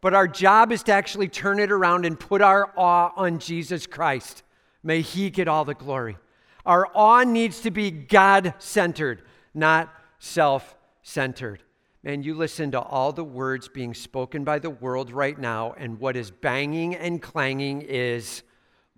But 0.00 0.14
our 0.14 0.28
job 0.28 0.72
is 0.72 0.82
to 0.84 0.92
actually 0.92 1.28
turn 1.28 1.58
it 1.58 1.72
around 1.72 2.04
and 2.04 2.18
put 2.18 2.42
our 2.42 2.72
awe 2.76 3.12
on 3.16 3.38
Jesus 3.38 3.86
Christ. 3.86 4.42
May 4.82 5.00
He 5.00 5.30
get 5.30 5.48
all 5.48 5.64
the 5.64 5.74
glory. 5.74 6.16
Our 6.64 6.88
awe 6.94 7.24
needs 7.24 7.60
to 7.60 7.70
be 7.70 7.90
God 7.90 8.54
centered, 8.58 9.22
not 9.54 9.92
self 10.18 10.74
centered. 11.02 11.62
Man, 12.02 12.22
you 12.22 12.34
listen 12.34 12.70
to 12.72 12.80
all 12.80 13.12
the 13.12 13.24
words 13.24 13.68
being 13.68 13.94
spoken 13.94 14.44
by 14.44 14.58
the 14.58 14.70
world 14.70 15.10
right 15.10 15.38
now, 15.38 15.74
and 15.76 15.98
what 15.98 16.16
is 16.16 16.30
banging 16.30 16.94
and 16.94 17.20
clanging 17.20 17.82
is 17.82 18.42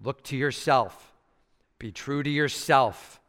look 0.03 0.23
to 0.25 0.37
yourself, 0.37 1.15
be 1.79 1.91
true 1.91 2.23
to 2.23 2.31
yourself. 2.31 3.21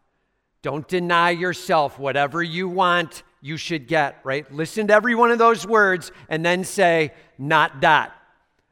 Don't 0.61 0.88
deny 0.88 1.29
yourself. 1.29 1.97
Whatever 1.97 2.43
you 2.43 2.67
want, 2.67 3.23
you 3.41 3.58
should 3.58 3.88
get, 3.88 4.19
right? 4.24 4.51
Listen 4.53 4.88
to 4.88 4.93
every 4.93 5.15
one 5.15 5.31
of 5.31 5.39
those 5.39 5.65
words 5.65 6.12
and 6.27 6.46
then 6.46 6.63
say, 6.63 7.13
not 7.38 7.81
that. 7.81 8.13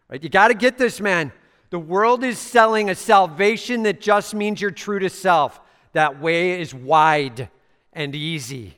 Right? 0.10 0.22
You 0.22 0.30
got 0.30 0.50
to 0.50 0.54
get 0.54 0.78
this, 0.78 1.00
man. 1.00 1.32
The 1.70 1.80
world 1.80 2.24
is 2.24 2.38
selling 2.40 2.90
a 2.90 2.96
salvation 2.96 3.84
that 3.84 4.00
just 4.00 4.34
means 4.34 4.62
you're 4.62 4.72
true 4.72 5.00
to 5.00 5.10
self. 5.10 5.60
That 5.94 6.22
way 6.22 6.60
is 6.62 6.74
wide 6.74 7.50
and 7.92 8.16
easy, 8.16 8.78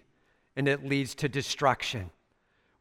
and 0.56 0.68
it 0.68 0.88
leads 0.88 1.16
to 1.16 1.30
destruction. 1.30 2.10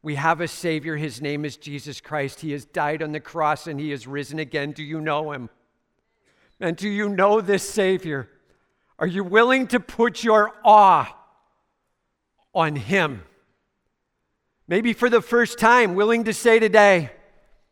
We 0.01 0.15
have 0.15 0.39
a 0.39 0.47
Savior. 0.47 0.95
His 0.95 1.21
name 1.21 1.43
is 1.43 1.57
Jesus 1.57 1.99
Christ. 1.99 2.39
He 2.39 2.53
has 2.53 2.65
died 2.65 3.03
on 3.03 3.11
the 3.11 3.19
cross 3.19 3.67
and 3.67 3.79
He 3.79 3.91
has 3.91 4.07
risen 4.07 4.39
again. 4.39 4.71
Do 4.71 4.83
you 4.83 5.01
know 5.01 5.31
Him? 5.31 5.49
And 6.59 6.77
do 6.77 6.87
you 6.87 7.09
know 7.09 7.41
this 7.41 7.69
Savior? 7.69 8.29
Are 8.97 9.07
you 9.07 9.23
willing 9.23 9.67
to 9.67 9.79
put 9.79 10.23
your 10.23 10.53
awe 10.63 11.13
on 12.59 12.75
Him. 12.75 13.23
Maybe 14.67 14.91
for 14.91 15.09
the 15.09 15.21
first 15.21 15.57
time, 15.57 15.95
willing 15.95 16.25
to 16.25 16.33
say 16.33 16.59
today, 16.59 17.11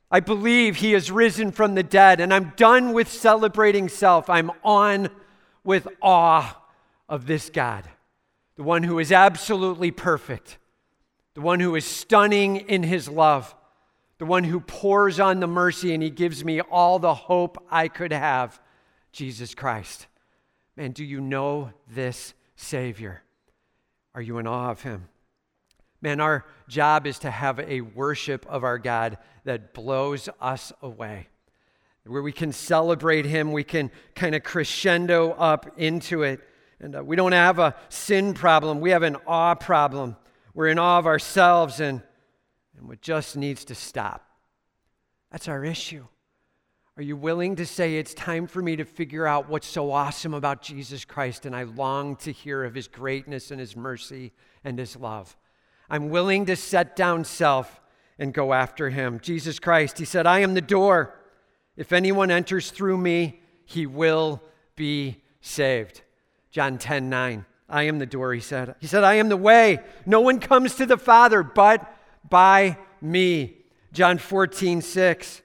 I 0.10 0.22
believe 0.22 0.78
He 0.78 0.94
has 0.94 1.12
risen 1.12 1.52
from 1.52 1.76
the 1.76 1.84
dead, 1.84 2.22
and 2.22 2.34
I'm 2.34 2.54
done 2.56 2.94
with 2.94 3.12
celebrating 3.12 3.90
self. 3.90 4.30
I'm 4.30 4.50
on 4.64 5.10
with 5.64 5.88
awe 6.02 6.62
of 7.10 7.28
this 7.28 7.50
God, 7.50 7.84
the 8.56 8.64
one 8.64 8.84
who 8.84 8.98
is 8.98 9.12
absolutely 9.12 9.92
perfect, 9.92 10.58
the 11.34 11.42
one 11.42 11.60
who 11.60 11.76
is 11.76 11.86
stunning 11.86 12.56
in 12.56 12.84
His 12.84 13.10
love, 13.10 13.54
the 14.20 14.26
one 14.26 14.46
who 14.46 14.62
pours 14.62 15.20
on 15.20 15.42
the 15.42 15.48
mercy 15.48 15.94
and 15.94 16.02
He 16.02 16.10
gives 16.10 16.46
me 16.46 16.62
all 16.62 16.98
the 16.98 17.14
hope 17.14 17.62
I 17.70 17.90
could 17.90 18.14
have, 18.14 18.60
Jesus 19.12 19.54
Christ. 19.54 20.08
Man, 20.78 20.92
do 20.92 21.04
you 21.04 21.20
know 21.20 21.74
this 21.90 22.34
Savior? 22.56 23.22
Are 24.18 24.22
you 24.22 24.40
in 24.40 24.48
awe 24.48 24.72
of 24.72 24.82
him? 24.82 25.10
Man, 26.02 26.20
our 26.20 26.44
job 26.68 27.06
is 27.06 27.20
to 27.20 27.30
have 27.30 27.60
a 27.60 27.82
worship 27.82 28.48
of 28.48 28.64
our 28.64 28.80
God 28.80 29.20
that 29.44 29.76
blows 29.76 30.28
us 30.42 30.74
away. 30.82 31.28
Where 32.04 32.24
we 32.24 32.32
can 32.32 32.52
celebrate 32.52 33.26
him, 33.26 33.52
we 33.52 33.64
can 33.64 33.92
kind 34.16 34.34
of 34.34 34.42
crescendo 34.42 35.34
up 35.34 35.78
into 35.78 36.24
it. 36.24 36.40
And 36.80 36.96
uh, 36.96 37.04
we 37.04 37.16
don't 37.16 37.34
have 37.34 37.60
a 37.60 37.76
sin 37.90 38.34
problem, 38.34 38.82
we 38.82 38.90
have 38.90 39.04
an 39.04 39.18
awe 39.28 39.54
problem. 39.54 40.16
We're 40.56 40.70
in 40.70 40.80
awe 40.80 40.98
of 40.98 41.06
ourselves, 41.06 41.80
and, 41.80 42.02
and 42.76 42.88
what 42.88 43.02
just 43.02 43.38
needs 43.38 43.66
to 43.66 43.76
stop. 43.76 44.28
That's 45.32 45.48
our 45.48 45.64
issue. 45.64 46.08
Are 46.98 47.04
you 47.04 47.16
willing 47.16 47.58
to 47.58 47.66
say, 47.66 47.98
It's 47.98 48.16
time 48.16 48.48
for 48.48 48.60
me 48.60 48.76
to 48.76 48.84
figure 48.84 49.28
out 49.28 49.48
what's 49.48 49.68
so 49.68 49.92
awesome 49.92 50.34
about 50.34 50.64
Jesus 50.64 51.06
Christ, 51.06 51.46
and 51.46 51.56
I 51.56 51.62
long 51.62 52.16
to 52.18 52.32
hear 52.32 52.64
of 52.64 52.74
his 52.74 52.88
greatness 52.88 53.52
and 53.52 53.60
his 53.60 53.76
mercy 53.76 54.34
and 54.64 54.80
his 54.80 54.96
love? 54.96 55.38
I'm 55.92 56.10
willing 56.10 56.48
to 56.48 56.56
set 56.56 56.96
down 56.96 57.24
self 57.24 57.80
and 58.18 58.34
go 58.34 58.52
after 58.52 58.90
him. 58.90 59.20
Jesus 59.20 59.60
Christ, 59.60 60.00
he 60.00 60.06
said, 60.06 60.26
I 60.26 60.40
am 60.40 60.56
the 60.56 60.62
door. 60.62 61.14
If 61.76 61.94
anyone 61.94 62.32
enters 62.32 62.72
through 62.72 62.98
me, 62.98 63.42
he 63.64 63.86
will 63.86 64.42
be 64.76 65.22
saved. 65.40 66.02
John 66.50 66.80
10 66.80 67.12
9. 67.12 67.46
I 67.70 67.84
am 67.84 68.00
the 68.00 68.08
door, 68.08 68.34
he 68.34 68.40
said. 68.40 68.74
He 68.80 68.88
said, 68.88 69.04
I 69.04 69.16
am 69.16 69.30
the 69.30 69.38
way. 69.38 69.82
No 70.08 70.22
one 70.22 70.40
comes 70.40 70.74
to 70.76 70.88
the 70.88 70.98
Father 70.98 71.44
but 71.44 71.96
by 72.28 72.80
me. 73.02 73.58
John 73.94 74.18
14 74.18 74.82
6. 74.82 75.44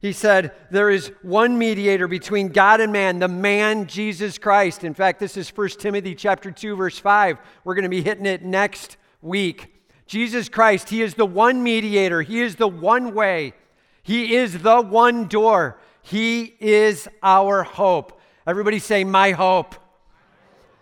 He 0.00 0.12
said, 0.12 0.52
There 0.70 0.90
is 0.90 1.10
one 1.22 1.58
mediator 1.58 2.06
between 2.06 2.48
God 2.48 2.80
and 2.80 2.92
man, 2.92 3.18
the 3.18 3.28
man 3.28 3.86
Jesus 3.86 4.38
Christ. 4.38 4.84
In 4.84 4.94
fact, 4.94 5.18
this 5.18 5.36
is 5.36 5.48
1 5.48 5.70
Timothy 5.70 6.14
chapter 6.14 6.50
2, 6.50 6.76
verse 6.76 6.98
5. 6.98 7.38
We're 7.64 7.74
going 7.74 7.82
to 7.82 7.88
be 7.88 8.02
hitting 8.02 8.26
it 8.26 8.42
next 8.42 8.96
week. 9.20 9.74
Jesus 10.06 10.48
Christ, 10.48 10.88
He 10.88 11.02
is 11.02 11.14
the 11.14 11.26
one 11.26 11.62
mediator, 11.62 12.22
He 12.22 12.40
is 12.40 12.56
the 12.56 12.68
one 12.68 13.12
way, 13.14 13.54
He 14.02 14.36
is 14.36 14.58
the 14.58 14.80
one 14.80 15.26
door, 15.26 15.78
He 16.02 16.54
is 16.60 17.08
our 17.22 17.64
hope. 17.64 18.20
Everybody 18.46 18.78
say, 18.78 19.04
My 19.04 19.32
hope. 19.32 19.74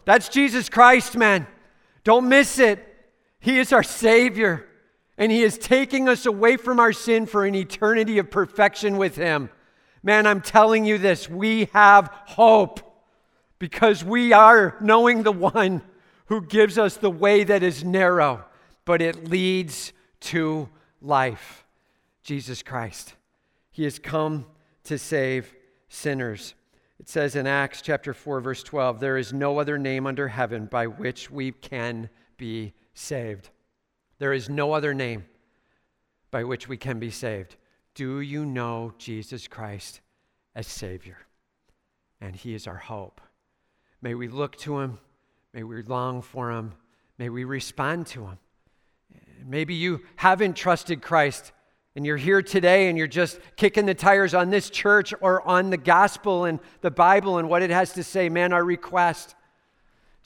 That's 0.05 0.29
Jesus 0.29 0.69
Christ, 0.69 1.17
man. 1.17 1.47
Don't 2.05 2.29
miss 2.29 2.61
it. 2.61 2.87
He 3.41 3.59
is 3.59 3.73
our 3.73 3.83
Savior 3.83 4.67
and 5.19 5.33
He 5.33 5.43
is 5.43 5.59
taking 5.59 6.09
us 6.09 6.27
away 6.27 6.57
from 6.57 6.81
our 6.81 6.93
sin 6.93 7.27
for 7.27 7.45
an 7.45 7.55
eternity 7.55 8.19
of 8.19 8.31
perfection 8.31 8.97
with 8.97 9.17
Him. 9.17 9.51
Man, 10.03 10.27
I'm 10.27 10.41
telling 10.41 10.85
you 10.85 10.99
this 10.99 11.29
we 11.29 11.67
have 11.73 12.11
hope 12.27 12.81
because 13.59 14.05
we 14.05 14.33
are 14.33 14.77
knowing 14.81 15.23
the 15.23 15.33
one 15.33 15.83
who 16.27 16.43
gives 16.43 16.77
us 16.79 16.97
the 16.97 17.11
way 17.11 17.45
that 17.45 17.63
is 17.63 17.85
narrow, 17.85 18.45
but 18.85 19.01
it 19.01 19.29
leads 19.29 19.93
to 20.21 20.69
life 21.01 21.65
Jesus 22.23 22.63
Christ. 22.63 23.15
He 23.71 23.85
has 23.85 23.99
come 23.99 24.47
to 24.85 24.99
save 24.99 25.55
sinners. 25.89 26.55
It 26.99 27.09
says 27.09 27.37
in 27.37 27.47
Acts 27.47 27.83
chapter 27.83 28.13
4 28.15 28.41
verse 28.41 28.63
12, 28.63 29.01
there 29.01 29.17
is 29.17 29.33
no 29.33 29.59
other 29.59 29.79
name 29.79 30.07
under 30.07 30.29
heaven 30.29 30.67
by 30.67 30.87
which 30.87 31.31
we 31.31 31.53
can 31.53 32.09
be 32.37 32.75
saved. 32.95 33.51
There 34.19 34.33
is 34.33 34.49
no 34.49 34.73
other 34.73 34.95
name 34.95 35.27
by 36.31 36.45
which 36.45 36.69
we 36.69 36.77
can 36.77 36.99
be 36.99 37.11
saved. 37.11 37.57
Do 37.95 38.21
you 38.21 38.45
know 38.45 38.93
Jesus 38.99 39.49
Christ 39.49 40.01
as 40.55 40.67
Savior? 40.67 41.19
And 42.21 42.35
He 42.35 42.55
is 42.55 42.67
our 42.67 42.77
hope. 42.77 43.21
May 44.03 44.15
we 44.15 44.29
look 44.29 44.57
to 44.59 44.81
Him. 44.81 44.99
May 45.53 45.63
we 45.63 45.83
long 45.83 46.23
for 46.23 46.51
Him. 46.51 46.73
May 47.19 47.29
we 47.29 47.45
respond 47.45 48.07
to 48.09 48.27
Him. 48.27 48.39
Maybe 49.45 49.75
you 49.75 50.01
haven't 50.17 50.57
trusted 50.57 51.03
Christ 51.03 51.53
and 51.95 52.05
you're 52.05 52.17
here 52.17 52.43
today 52.43 52.89
and 52.89 52.99
you're 52.99 53.07
just 53.07 53.39
kicking 53.57 53.87
the 53.87 53.95
tires 53.95 54.35
on 54.35 54.51
this 54.51 54.69
church 54.69 55.15
or 55.21 55.47
on 55.47 55.71
the 55.71 55.77
gospel 55.77 56.45
and 56.45 56.59
the 56.81 56.91
Bible 56.91 57.39
and 57.39 57.49
what 57.49 57.63
it 57.63 57.71
has 57.71 57.93
to 57.95 58.03
say. 58.03 58.29
Man, 58.29 58.53
our 58.53 58.65
request 58.65 59.35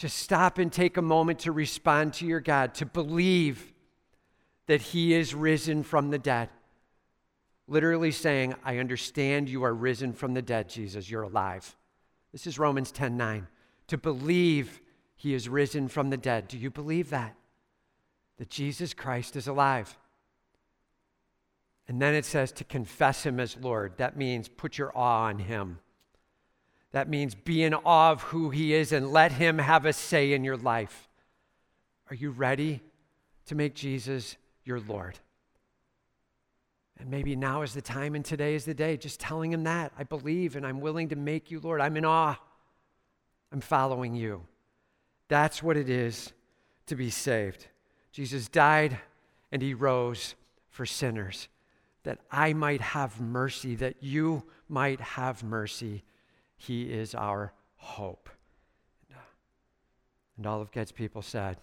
Just 0.01 0.17
stop 0.17 0.57
and 0.57 0.73
take 0.73 0.97
a 0.97 1.03
moment 1.03 1.41
to 1.41 1.53
respond 1.53 2.15
to 2.15 2.27
your 2.27 2.41
God, 2.41 2.73
to 2.77 2.87
believe 2.87 3.71
that 4.71 4.81
He 4.81 5.15
is 5.15 5.35
risen 5.35 5.83
from 5.83 6.11
the 6.11 6.19
dead. 6.19 6.49
Literally 7.67 8.13
saying, 8.13 8.55
I 8.65 8.79
understand 8.79 9.49
you 9.49 9.65
are 9.65 9.75
risen 9.75 10.13
from 10.13 10.33
the 10.33 10.43
dead, 10.43 10.69
Jesus. 10.69 11.11
You're 11.11 11.25
alive. 11.25 11.77
This 12.31 12.47
is 12.47 12.57
Romans 12.57 12.93
10 12.93 13.17
9. 13.17 13.49
To 13.89 13.99
believe 13.99 14.81
He 15.17 15.35
is 15.35 15.49
risen 15.49 15.89
from 15.89 16.11
the 16.11 16.17
dead. 16.17 16.47
Do 16.47 16.57
you 16.57 16.71
believe 16.71 17.11
that? 17.11 17.35
That 18.39 18.49
Jesus 18.49 18.95
Christ 18.95 19.35
is 19.35 19.49
alive. 19.49 19.99
And 21.89 22.01
then 22.01 22.15
it 22.15 22.25
says 22.25 22.53
to 22.53 22.63
confess 22.63 23.25
Him 23.27 23.41
as 23.41 23.57
Lord. 23.61 23.95
That 23.97 24.17
means 24.17 24.47
put 24.47 24.79
your 24.79 24.97
awe 24.97 25.25
on 25.25 25.41
Him. 25.41 25.81
That 26.93 27.09
means 27.09 27.35
be 27.35 27.65
in 27.65 27.75
awe 27.75 28.13
of 28.13 28.23
who 28.23 28.51
He 28.51 28.73
is 28.73 28.93
and 28.93 29.11
let 29.11 29.33
Him 29.33 29.59
have 29.59 29.85
a 29.85 29.93
say 29.93 30.33
in 30.33 30.45
your 30.45 30.57
life. 30.57 31.09
Are 32.09 32.15
you 32.15 32.31
ready 32.31 32.83
to 33.47 33.57
make 33.57 33.75
Jesus 33.75 34.37
your 34.65 34.81
Lord? 34.81 35.19
And 36.99 37.11
maybe 37.11 37.35
now 37.35 37.63
is 37.63 37.73
the 37.73 37.83
time 37.83 38.15
and 38.15 38.25
today 38.25 38.55
is 38.55 38.65
the 38.65 38.75
day, 38.75 38.97
just 38.97 39.21
telling 39.21 39.53
Him 39.53 39.65
that. 39.65 39.93
I 39.99 40.05
believe 40.05 40.57
and 40.57 40.67
I'm 40.67 40.81
willing 40.81 41.09
to 41.11 41.17
make 41.17 41.51
you 41.51 41.61
Lord. 41.61 41.81
I'm 41.81 41.97
in 41.97 42.05
awe. 42.05 42.37
I'm 43.53 43.61
following 43.61 44.15
you. 44.15 44.43
That's 45.29 45.63
what 45.63 45.77
it 45.77 45.89
is 45.89 46.33
to 46.87 46.97
be 46.97 47.11
saved. 47.11 47.69
Jesus 48.13 48.49
died 48.49 48.99
and 49.51 49.63
He 49.63 49.75
rose 49.75 50.35
for 50.69 50.85
sinners 50.85 51.49
that 52.03 52.19
I 52.31 52.53
might 52.53 52.81
have 52.81 53.21
mercy, 53.21 53.75
that 53.77 53.97
you 54.01 54.45
might 54.69 55.01
have 55.01 55.43
mercy 55.43 56.03
he 56.57 56.83
is 56.85 57.15
our 57.15 57.53
hope. 57.77 58.29
And 60.37 60.47
uh, 60.47 60.51
all 60.51 60.61
of 60.61 60.73
God's 60.73 60.93
people 60.93 61.23
said, 61.23 61.57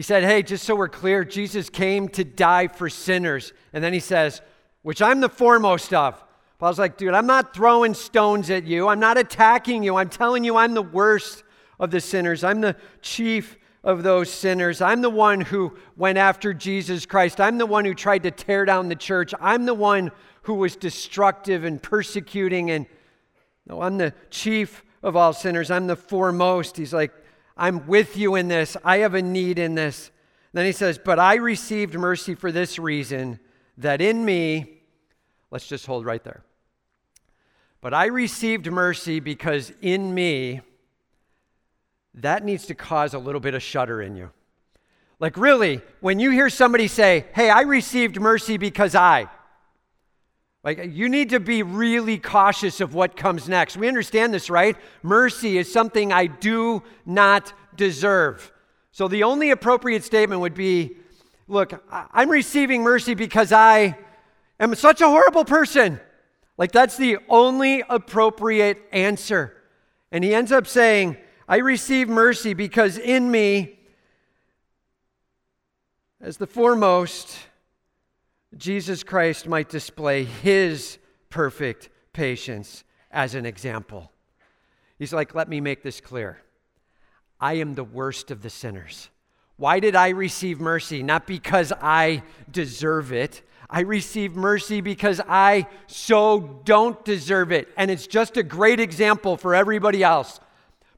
He 0.00 0.02
said, 0.02 0.24
Hey, 0.24 0.42
just 0.42 0.64
so 0.64 0.74
we're 0.74 0.88
clear, 0.88 1.26
Jesus 1.26 1.68
came 1.68 2.08
to 2.08 2.24
die 2.24 2.68
for 2.68 2.88
sinners. 2.88 3.52
And 3.74 3.84
then 3.84 3.92
he 3.92 4.00
says, 4.00 4.40
Which 4.80 5.02
I'm 5.02 5.20
the 5.20 5.28
foremost 5.28 5.92
of. 5.92 6.24
Paul's 6.58 6.78
like, 6.78 6.96
Dude, 6.96 7.12
I'm 7.12 7.26
not 7.26 7.52
throwing 7.52 7.92
stones 7.92 8.48
at 8.48 8.64
you. 8.64 8.88
I'm 8.88 8.98
not 8.98 9.18
attacking 9.18 9.82
you. 9.82 9.96
I'm 9.96 10.08
telling 10.08 10.42
you, 10.42 10.56
I'm 10.56 10.72
the 10.72 10.80
worst 10.80 11.44
of 11.78 11.90
the 11.90 12.00
sinners. 12.00 12.44
I'm 12.44 12.62
the 12.62 12.76
chief 13.02 13.58
of 13.84 14.02
those 14.02 14.30
sinners. 14.30 14.80
I'm 14.80 15.02
the 15.02 15.10
one 15.10 15.42
who 15.42 15.76
went 15.98 16.16
after 16.16 16.54
Jesus 16.54 17.04
Christ. 17.04 17.38
I'm 17.38 17.58
the 17.58 17.66
one 17.66 17.84
who 17.84 17.92
tried 17.92 18.22
to 18.22 18.30
tear 18.30 18.64
down 18.64 18.88
the 18.88 18.96
church. 18.96 19.34
I'm 19.38 19.66
the 19.66 19.74
one 19.74 20.12
who 20.44 20.54
was 20.54 20.76
destructive 20.76 21.64
and 21.64 21.82
persecuting 21.82 22.70
and 22.70 22.86
no, 23.66 23.82
I'm 23.82 23.98
the 23.98 24.14
chief 24.30 24.82
of 25.02 25.14
all 25.14 25.34
sinners. 25.34 25.70
I'm 25.70 25.88
the 25.88 25.94
foremost. 25.94 26.78
He's 26.78 26.94
like, 26.94 27.12
I'm 27.56 27.86
with 27.86 28.16
you 28.16 28.34
in 28.34 28.48
this. 28.48 28.76
I 28.84 28.98
have 28.98 29.14
a 29.14 29.22
need 29.22 29.58
in 29.58 29.74
this. 29.74 30.10
Then 30.52 30.66
he 30.66 30.72
says, 30.72 30.98
But 30.98 31.18
I 31.18 31.36
received 31.36 31.94
mercy 31.94 32.34
for 32.34 32.50
this 32.50 32.78
reason, 32.78 33.38
that 33.78 34.00
in 34.00 34.24
me, 34.24 34.80
let's 35.50 35.66
just 35.66 35.86
hold 35.86 36.04
right 36.04 36.22
there. 36.22 36.42
But 37.80 37.94
I 37.94 38.06
received 38.06 38.70
mercy 38.70 39.20
because 39.20 39.72
in 39.80 40.12
me, 40.12 40.60
that 42.14 42.44
needs 42.44 42.66
to 42.66 42.74
cause 42.74 43.14
a 43.14 43.18
little 43.18 43.40
bit 43.40 43.54
of 43.54 43.62
shudder 43.62 44.02
in 44.02 44.16
you. 44.16 44.30
Like, 45.18 45.36
really, 45.36 45.80
when 46.00 46.18
you 46.18 46.30
hear 46.30 46.50
somebody 46.50 46.88
say, 46.88 47.26
Hey, 47.34 47.50
I 47.50 47.62
received 47.62 48.20
mercy 48.20 48.56
because 48.56 48.94
I, 48.94 49.28
like, 50.62 50.90
you 50.90 51.08
need 51.08 51.30
to 51.30 51.40
be 51.40 51.62
really 51.62 52.18
cautious 52.18 52.80
of 52.80 52.92
what 52.94 53.16
comes 53.16 53.48
next. 53.48 53.76
We 53.78 53.88
understand 53.88 54.34
this, 54.34 54.50
right? 54.50 54.76
Mercy 55.02 55.56
is 55.56 55.72
something 55.72 56.12
I 56.12 56.26
do 56.26 56.82
not 57.06 57.54
deserve. 57.76 58.52
So 58.92 59.08
the 59.08 59.22
only 59.22 59.50
appropriate 59.50 60.04
statement 60.04 60.42
would 60.42 60.54
be 60.54 60.96
look, 61.48 61.82
I'm 61.90 62.30
receiving 62.30 62.82
mercy 62.82 63.14
because 63.14 63.52
I 63.52 63.98
am 64.60 64.74
such 64.74 65.00
a 65.00 65.08
horrible 65.08 65.44
person. 65.44 65.98
Like, 66.56 66.72
that's 66.72 66.96
the 66.96 67.18
only 67.28 67.82
appropriate 67.88 68.78
answer. 68.92 69.56
And 70.12 70.22
he 70.22 70.34
ends 70.34 70.52
up 70.52 70.66
saying, 70.66 71.16
I 71.48 71.56
receive 71.56 72.08
mercy 72.08 72.54
because 72.54 72.98
in 72.98 73.30
me, 73.30 73.78
as 76.20 76.36
the 76.36 76.46
foremost, 76.46 77.36
Jesus 78.56 79.02
Christ 79.02 79.46
might 79.46 79.68
display 79.68 80.24
his 80.24 80.98
perfect 81.28 81.88
patience 82.12 82.84
as 83.10 83.34
an 83.34 83.46
example. 83.46 84.10
He's 84.98 85.12
like, 85.12 85.34
let 85.34 85.48
me 85.48 85.60
make 85.60 85.82
this 85.82 86.00
clear. 86.00 86.42
I 87.40 87.54
am 87.54 87.74
the 87.74 87.84
worst 87.84 88.30
of 88.30 88.42
the 88.42 88.50
sinners. 88.50 89.08
Why 89.56 89.80
did 89.80 89.94
I 89.94 90.10
receive 90.10 90.60
mercy? 90.60 91.02
Not 91.02 91.26
because 91.26 91.72
I 91.80 92.22
deserve 92.50 93.12
it. 93.12 93.42
I 93.68 93.80
receive 93.80 94.34
mercy 94.34 94.80
because 94.80 95.20
I 95.28 95.66
so 95.86 96.60
don't 96.64 97.02
deserve 97.04 97.52
it. 97.52 97.68
And 97.76 97.90
it's 97.90 98.06
just 98.06 98.36
a 98.36 98.42
great 98.42 98.80
example 98.80 99.36
for 99.36 99.54
everybody 99.54 100.02
else. 100.02 100.40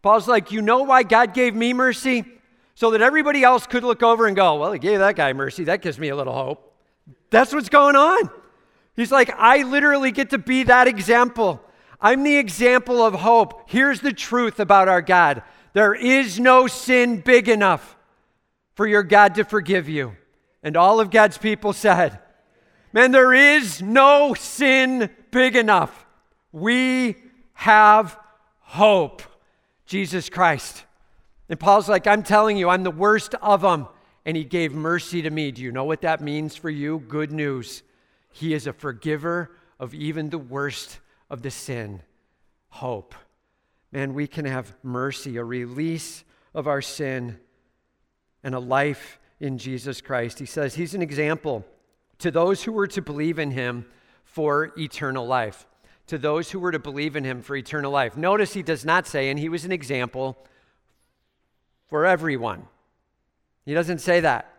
Paul's 0.01 0.27
like, 0.27 0.51
you 0.51 0.63
know 0.63 0.83
why 0.83 1.03
God 1.03 1.35
gave 1.35 1.55
me 1.55 1.73
mercy? 1.73 2.25
So 2.75 2.91
that 2.93 3.03
everybody 3.03 3.45
else 3.45 3.67
could 3.67 3.85
look 3.85 4.03
over 4.03 4.27
and 4.27 4.35
go, 4.35 4.57
well, 4.57 4.73
he 4.73 4.79
gave 4.79 4.99
that 5.01 5.17
guy 5.17 5.33
mercy. 5.35 5.65
That 5.65 5.83
gives 5.83 5.99
me 5.99 6.09
a 6.09 6.17
little 6.17 6.33
hope. 6.33 6.72
That's 7.33 7.53
what's 7.53 7.69
going 7.69 7.97
on. 7.97 8.31
He's 8.95 9.11
like, 9.11 9.35
I 9.37 9.63
literally 9.63 10.13
get 10.13 10.31
to 10.31 10.39
be 10.39 10.63
that 10.65 10.87
example. 10.87 11.61
I'm 12.01 12.23
the 12.23 12.37
example 12.37 13.05
of 13.05 13.15
hope. 13.15 13.65
Here's 13.69 14.01
the 14.01 14.13
truth 14.13 14.61
about 14.61 14.89
our 14.89 15.03
God 15.03 15.43
there 15.73 15.95
is 15.95 16.39
no 16.39 16.67
sin 16.67 17.21
big 17.21 17.49
enough 17.49 17.97
for 18.75 18.87
your 18.87 19.03
God 19.03 19.35
to 19.37 19.45
forgive 19.45 19.89
you. 19.89 20.15
And 20.63 20.77
all 20.77 21.01
of 21.01 21.11
God's 21.11 21.39
people 21.39 21.73
said, 21.73 22.21
Man, 22.93 23.11
there 23.11 23.33
is 23.33 23.81
no 23.81 24.35
sin 24.35 25.11
big 25.31 25.57
enough. 25.57 26.07
We 26.53 27.17
have 27.55 28.19
hope. 28.61 29.23
Jesus 29.87 30.31
Christ. 30.31 30.85
And 31.51 31.61
Paul's 31.61 31.87
like, 31.87 32.07
I'm 32.07 32.23
telling 32.23 32.57
you, 32.57 32.71
I'm 32.71 32.83
the 32.83 32.91
worst 32.91 33.35
of 33.43 33.61
them 33.61 33.89
and 34.25 34.37
he 34.37 34.45
gave 34.45 34.73
mercy 34.73 35.23
to 35.23 35.31
me. 35.31 35.51
Do 35.51 35.63
you 35.63 35.73
know 35.73 35.85
what 35.85 36.03
that 36.03 36.21
means 36.21 36.57
for 36.57 36.71
you? 36.71 37.01
Good 37.09 37.33
news. 37.33 37.83
He 38.31 38.55
is 38.55 38.67
a 38.67 38.73
forgiver 38.73 39.51
of 39.79 39.95
even 39.95 40.31
the 40.31 40.39
worst 40.39 41.01
of 41.29 41.43
the 41.43 41.51
sin. 41.51 42.03
Hope. 42.69 43.15
Man, 43.91 44.15
we 44.15 44.27
can 44.27 44.45
have 44.45 44.75
mercy, 44.83 45.37
a 45.37 45.45
release 45.45 46.25
of 46.55 46.67
our 46.67 46.81
sin, 46.81 47.39
and 48.43 48.55
a 48.55 48.61
life 48.61 49.19
in 49.41 49.59
Jesus 49.59 50.01
Christ. 50.01 50.39
He 50.39 50.47
says 50.47 50.75
he's 50.75 50.95
an 50.95 51.03
example 51.03 51.67
to 52.19 52.31
those 52.31 52.63
who 52.63 52.73
were 52.73 52.87
to 52.87 53.03
believe 53.03 53.39
in 53.39 53.51
him 53.51 53.85
for 54.25 54.73
eternal 54.79 55.27
life. 55.27 55.67
To 56.07 56.19
those 56.19 56.51
who 56.51 56.61
were 56.61 56.73
to 56.73 56.79
believe 56.79 57.17
in 57.17 57.25
him 57.25 57.43
for 57.43 57.57
eternal 57.57 57.91
life. 57.91 58.17
Notice 58.17 58.55
he 58.55 58.63
does 58.63 58.85
not 58.85 59.07
say, 59.07 59.31
and 59.31 59.39
he 59.39 59.49
was 59.49 59.65
an 59.65 59.73
example 59.73 60.39
for 61.89 62.07
everyone. 62.07 62.67
He 63.65 63.75
doesn't 63.75 64.01
say 64.01 64.21
that. 64.21 64.53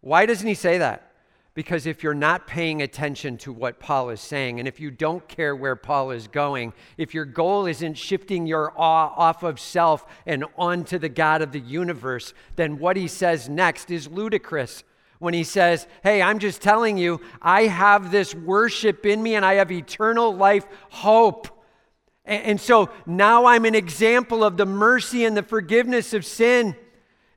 Why 0.00 0.26
doesn't 0.26 0.46
he 0.46 0.54
say 0.54 0.78
that? 0.78 1.12
Because 1.54 1.86
if 1.86 2.02
you're 2.02 2.14
not 2.14 2.46
paying 2.46 2.80
attention 2.80 3.36
to 3.38 3.52
what 3.52 3.78
Paul 3.78 4.08
is 4.08 4.22
saying, 4.22 4.58
and 4.58 4.66
if 4.66 4.80
you 4.80 4.90
don't 4.90 5.26
care 5.28 5.54
where 5.54 5.76
Paul 5.76 6.10
is 6.10 6.26
going, 6.26 6.72
if 6.96 7.12
your 7.12 7.26
goal 7.26 7.66
isn't 7.66 7.98
shifting 7.98 8.46
your 8.46 8.72
awe 8.74 9.12
off 9.14 9.42
of 9.42 9.60
self 9.60 10.06
and 10.24 10.44
onto 10.56 10.98
the 10.98 11.10
God 11.10 11.42
of 11.42 11.52
the 11.52 11.60
universe, 11.60 12.32
then 12.56 12.78
what 12.78 12.96
he 12.96 13.06
says 13.06 13.50
next 13.50 13.90
is 13.90 14.08
ludicrous. 14.08 14.82
When 15.18 15.34
he 15.34 15.44
says, 15.44 15.86
Hey, 16.02 16.20
I'm 16.20 16.40
just 16.40 16.62
telling 16.62 16.96
you, 16.96 17.20
I 17.40 17.64
have 17.64 18.10
this 18.10 18.34
worship 18.34 19.06
in 19.06 19.22
me 19.22 19.36
and 19.36 19.44
I 19.44 19.54
have 19.54 19.70
eternal 19.70 20.34
life 20.34 20.66
hope. 20.88 21.46
And 22.24 22.60
so 22.60 22.88
now 23.04 23.46
I'm 23.46 23.64
an 23.64 23.74
example 23.74 24.42
of 24.42 24.56
the 24.56 24.66
mercy 24.66 25.24
and 25.24 25.36
the 25.36 25.42
forgiveness 25.42 26.14
of 26.14 26.24
sin. 26.24 26.76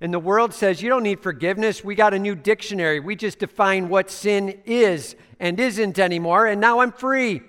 And 0.02 0.14
the 0.14 0.20
world 0.20 0.54
says, 0.54 0.82
you 0.82 0.90
don't 0.90 1.04
need 1.04 1.22
forgiveness. 1.22 1.84
We 1.84 1.96
got 1.96 2.14
a 2.14 2.20
new 2.20 2.36
dictionary. 2.36 3.00
We 3.00 3.16
just 3.16 3.40
define 3.40 3.88
what 3.88 4.12
sin 4.12 4.62
is 4.66 5.16
and 5.40 5.60
isn't 5.60 6.00
anymore, 6.00 6.46
and 6.46 6.60
now 6.60 6.80
I'm 6.80 6.92
free. 6.92 7.42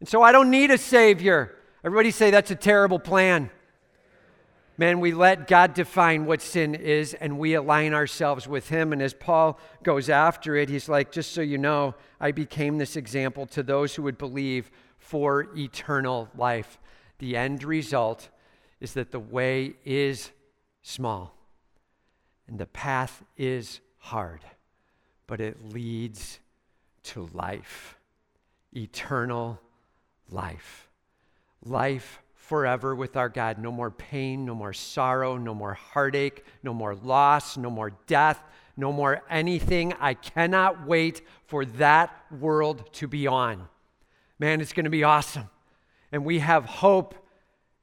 And 0.00 0.08
so 0.08 0.22
I 0.22 0.32
don't 0.32 0.50
need 0.50 0.70
a 0.70 0.78
Savior. 0.78 1.56
Everybody 1.84 2.10
say 2.10 2.30
that's 2.30 2.50
a 2.50 2.56
terrible 2.56 2.98
plan. 2.98 3.50
Man, 4.78 5.00
we 5.00 5.12
let 5.12 5.48
God 5.48 5.74
define 5.74 6.24
what 6.24 6.40
sin 6.40 6.74
is 6.74 7.14
and 7.14 7.38
we 7.38 7.54
align 7.54 7.94
ourselves 7.94 8.48
with 8.48 8.68
Him. 8.68 8.92
And 8.92 9.02
as 9.02 9.12
Paul 9.12 9.60
goes 9.82 10.08
after 10.08 10.56
it, 10.56 10.68
he's 10.68 10.88
like, 10.88 11.12
just 11.12 11.32
so 11.32 11.40
you 11.40 11.58
know, 11.58 11.94
I 12.18 12.32
became 12.32 12.78
this 12.78 12.96
example 12.96 13.46
to 13.46 13.62
those 13.62 13.94
who 13.94 14.02
would 14.04 14.18
believe 14.18 14.70
for 14.98 15.48
eternal 15.56 16.28
life. 16.36 16.78
The 17.18 17.36
end 17.36 17.64
result 17.64 18.30
is 18.80 18.94
that 18.94 19.12
the 19.12 19.20
way 19.20 19.74
is 19.84 20.30
small 20.82 21.36
and 22.52 22.60
the 22.60 22.66
path 22.66 23.24
is 23.38 23.80
hard, 23.96 24.42
but 25.26 25.40
it 25.40 25.72
leads 25.72 26.38
to 27.02 27.26
life, 27.32 27.96
eternal 28.76 29.58
life, 30.28 30.90
life 31.64 32.20
forever 32.34 32.94
with 32.94 33.16
our 33.16 33.30
God. 33.30 33.56
No 33.56 33.72
more 33.72 33.90
pain, 33.90 34.44
no 34.44 34.54
more 34.54 34.74
sorrow, 34.74 35.38
no 35.38 35.54
more 35.54 35.72
heartache, 35.72 36.44
no 36.62 36.74
more 36.74 36.94
loss, 36.94 37.56
no 37.56 37.70
more 37.70 37.92
death, 38.06 38.44
no 38.76 38.92
more 38.92 39.22
anything. 39.30 39.94
I 39.98 40.12
cannot 40.12 40.86
wait 40.86 41.22
for 41.46 41.64
that 41.64 42.14
world 42.38 42.92
to 42.96 43.08
be 43.08 43.26
on. 43.26 43.66
Man, 44.38 44.60
it's 44.60 44.74
going 44.74 44.84
to 44.84 44.90
be 44.90 45.04
awesome. 45.04 45.48
And 46.12 46.22
we 46.22 46.40
have 46.40 46.66
hope 46.66 47.14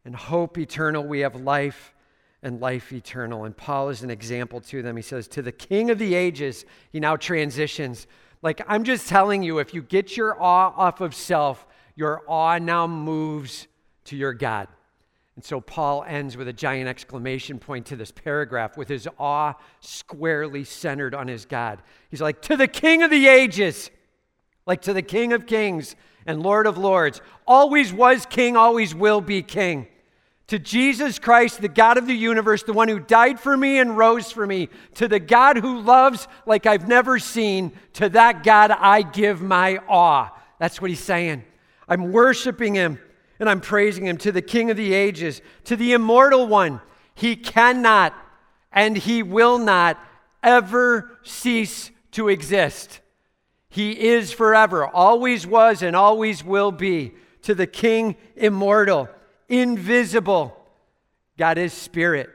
and 0.05 0.15
hope 0.15 0.60
eternal. 0.60 1.03
We 1.03 1.21
have 1.21 1.36
life 1.36 1.95
and 2.43 2.62
life 2.62 2.91
eternal. 2.93 3.45
And 3.45 3.56
Paul 3.56 3.89
is 3.89 4.02
an 4.02 4.10
example 4.10 4.62
to 4.62 4.82
them. 4.82 4.95
He 4.95 5.02
says, 5.02 5.28
To 5.30 5.41
the 5.41 5.52
King 5.52 5.89
of 5.89 5.99
the 5.99 6.15
ages, 6.15 6.65
he 6.91 6.99
now 6.99 7.15
transitions. 7.15 8.08
Like, 8.41 8.62
I'm 8.67 8.84
just 8.84 9.08
telling 9.08 9.43
you, 9.43 9.60
if 9.60 9.73
you 9.73 9.82
get 9.82 10.15
your 10.15 10.41
awe 10.41 10.73
off 10.75 11.02
of 11.02 11.13
self, 11.13 11.67
your 11.95 12.21
awe 12.28 12.58
now 12.58 12.88
moves 12.88 13.67
to 14.06 14.15
your 14.15 14.34
God. 14.34 14.67
And 15.36 15.43
so 15.43 15.62
Paul 15.62 16.04
ends 16.08 16.36
with 16.36 16.47
a 16.47 16.54
giant 16.54 16.89
exclamation 16.89 17.60
point 17.60 17.86
to 17.88 17.95
this 17.95 18.12
paragraph 18.12 18.78
with 18.78 18.89
his 18.89 19.08
awe 19.17 19.54
squarely 19.80 20.63
centered 20.63 21.15
on 21.15 21.28
his 21.28 21.45
God. 21.45 21.82
He's 22.10 22.21
like, 22.21 22.41
To 22.43 22.56
the 22.56 22.67
King 22.67 23.04
of 23.04 23.12
the 23.12 23.28
ages, 23.28 23.89
like 24.65 24.82
to 24.84 24.93
the 24.93 25.02
King 25.02 25.34
of 25.34 25.45
kings 25.45 25.95
and 26.25 26.43
Lord 26.43 26.67
of 26.67 26.78
lords, 26.78 27.21
always 27.47 27.91
was 27.91 28.25
king, 28.25 28.56
always 28.56 28.93
will 28.93 29.19
be 29.19 29.41
king. 29.41 29.88
To 30.49 30.57
Jesus 30.57 31.19
Christ, 31.19 31.62
the 31.62 31.67
God 31.67 31.99
of 31.99 32.07
the 32.07 32.13
universe, 32.15 32.63
the 32.63 32.73
one 32.73 32.88
who 32.88 32.99
died 32.99 33.39
for 33.39 33.55
me 33.55 33.77
and 33.77 33.95
rose 33.95 34.31
for 34.31 34.47
me, 34.47 34.69
to 34.95 35.07
the 35.07 35.19
God 35.19 35.57
who 35.57 35.79
loves 35.79 36.27
like 36.47 36.65
I've 36.65 36.88
never 36.88 37.19
seen, 37.19 37.71
to 37.93 38.09
that 38.09 38.43
God 38.43 38.71
I 38.71 39.03
give 39.03 39.43
my 39.43 39.77
awe. 39.88 40.31
That's 40.57 40.81
what 40.81 40.89
he's 40.89 40.99
saying. 40.99 41.43
I'm 41.88 42.12
worshiping 42.12 42.73
him 42.73 42.97
and 43.39 43.47
I'm 43.47 43.62
praising 43.62 44.07
him 44.07 44.17
to 44.17 44.31
the 44.31 44.41
King 44.41 44.71
of 44.71 44.77
the 44.77 44.91
ages, 44.91 45.43
to 45.65 45.75
the 45.75 45.93
immortal 45.93 46.47
one. 46.47 46.81
He 47.13 47.35
cannot 47.35 48.15
and 48.71 48.97
he 48.97 49.21
will 49.21 49.59
not 49.59 49.99
ever 50.41 51.19
cease 51.21 51.91
to 52.13 52.27
exist. 52.27 53.01
He 53.69 53.91
is 53.91 54.31
forever, 54.31 54.88
always 54.88 55.45
was, 55.45 55.83
and 55.83 55.95
always 55.95 56.43
will 56.43 56.71
be. 56.71 57.13
To 57.43 57.53
the 57.53 57.67
King 57.67 58.15
immortal, 58.35 59.09
invisible. 59.49 60.55
God 61.38 61.57
is 61.57 61.73
spirit. 61.73 62.29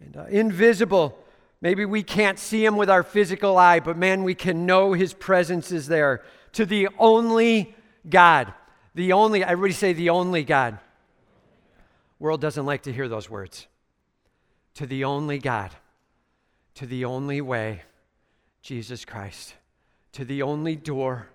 And 0.00 0.16
uh, 0.16 0.24
invisible. 0.26 1.18
Maybe 1.60 1.84
we 1.84 2.02
can't 2.02 2.38
see 2.38 2.64
him 2.64 2.76
with 2.76 2.90
our 2.90 3.02
physical 3.02 3.56
eye, 3.58 3.80
but 3.80 3.96
man, 3.96 4.22
we 4.22 4.34
can 4.34 4.66
know 4.66 4.92
his 4.92 5.12
presence 5.12 5.72
is 5.72 5.86
there. 5.86 6.22
To 6.52 6.64
the 6.64 6.88
only 6.98 7.74
God. 8.08 8.52
The 8.94 9.12
only, 9.12 9.42
everybody 9.42 9.72
say 9.72 9.92
the 9.92 10.10
only 10.10 10.44
God. 10.44 10.78
World 12.18 12.40
doesn't 12.40 12.64
like 12.64 12.82
to 12.84 12.92
hear 12.92 13.08
those 13.08 13.28
words. 13.28 13.66
To 14.74 14.86
the 14.86 15.04
only 15.04 15.38
God, 15.38 15.70
to 16.74 16.86
the 16.86 17.04
only 17.04 17.40
way, 17.40 17.82
Jesus 18.62 19.04
Christ, 19.04 19.54
to 20.12 20.24
the 20.24 20.42
only 20.42 20.76
door, 20.76 21.28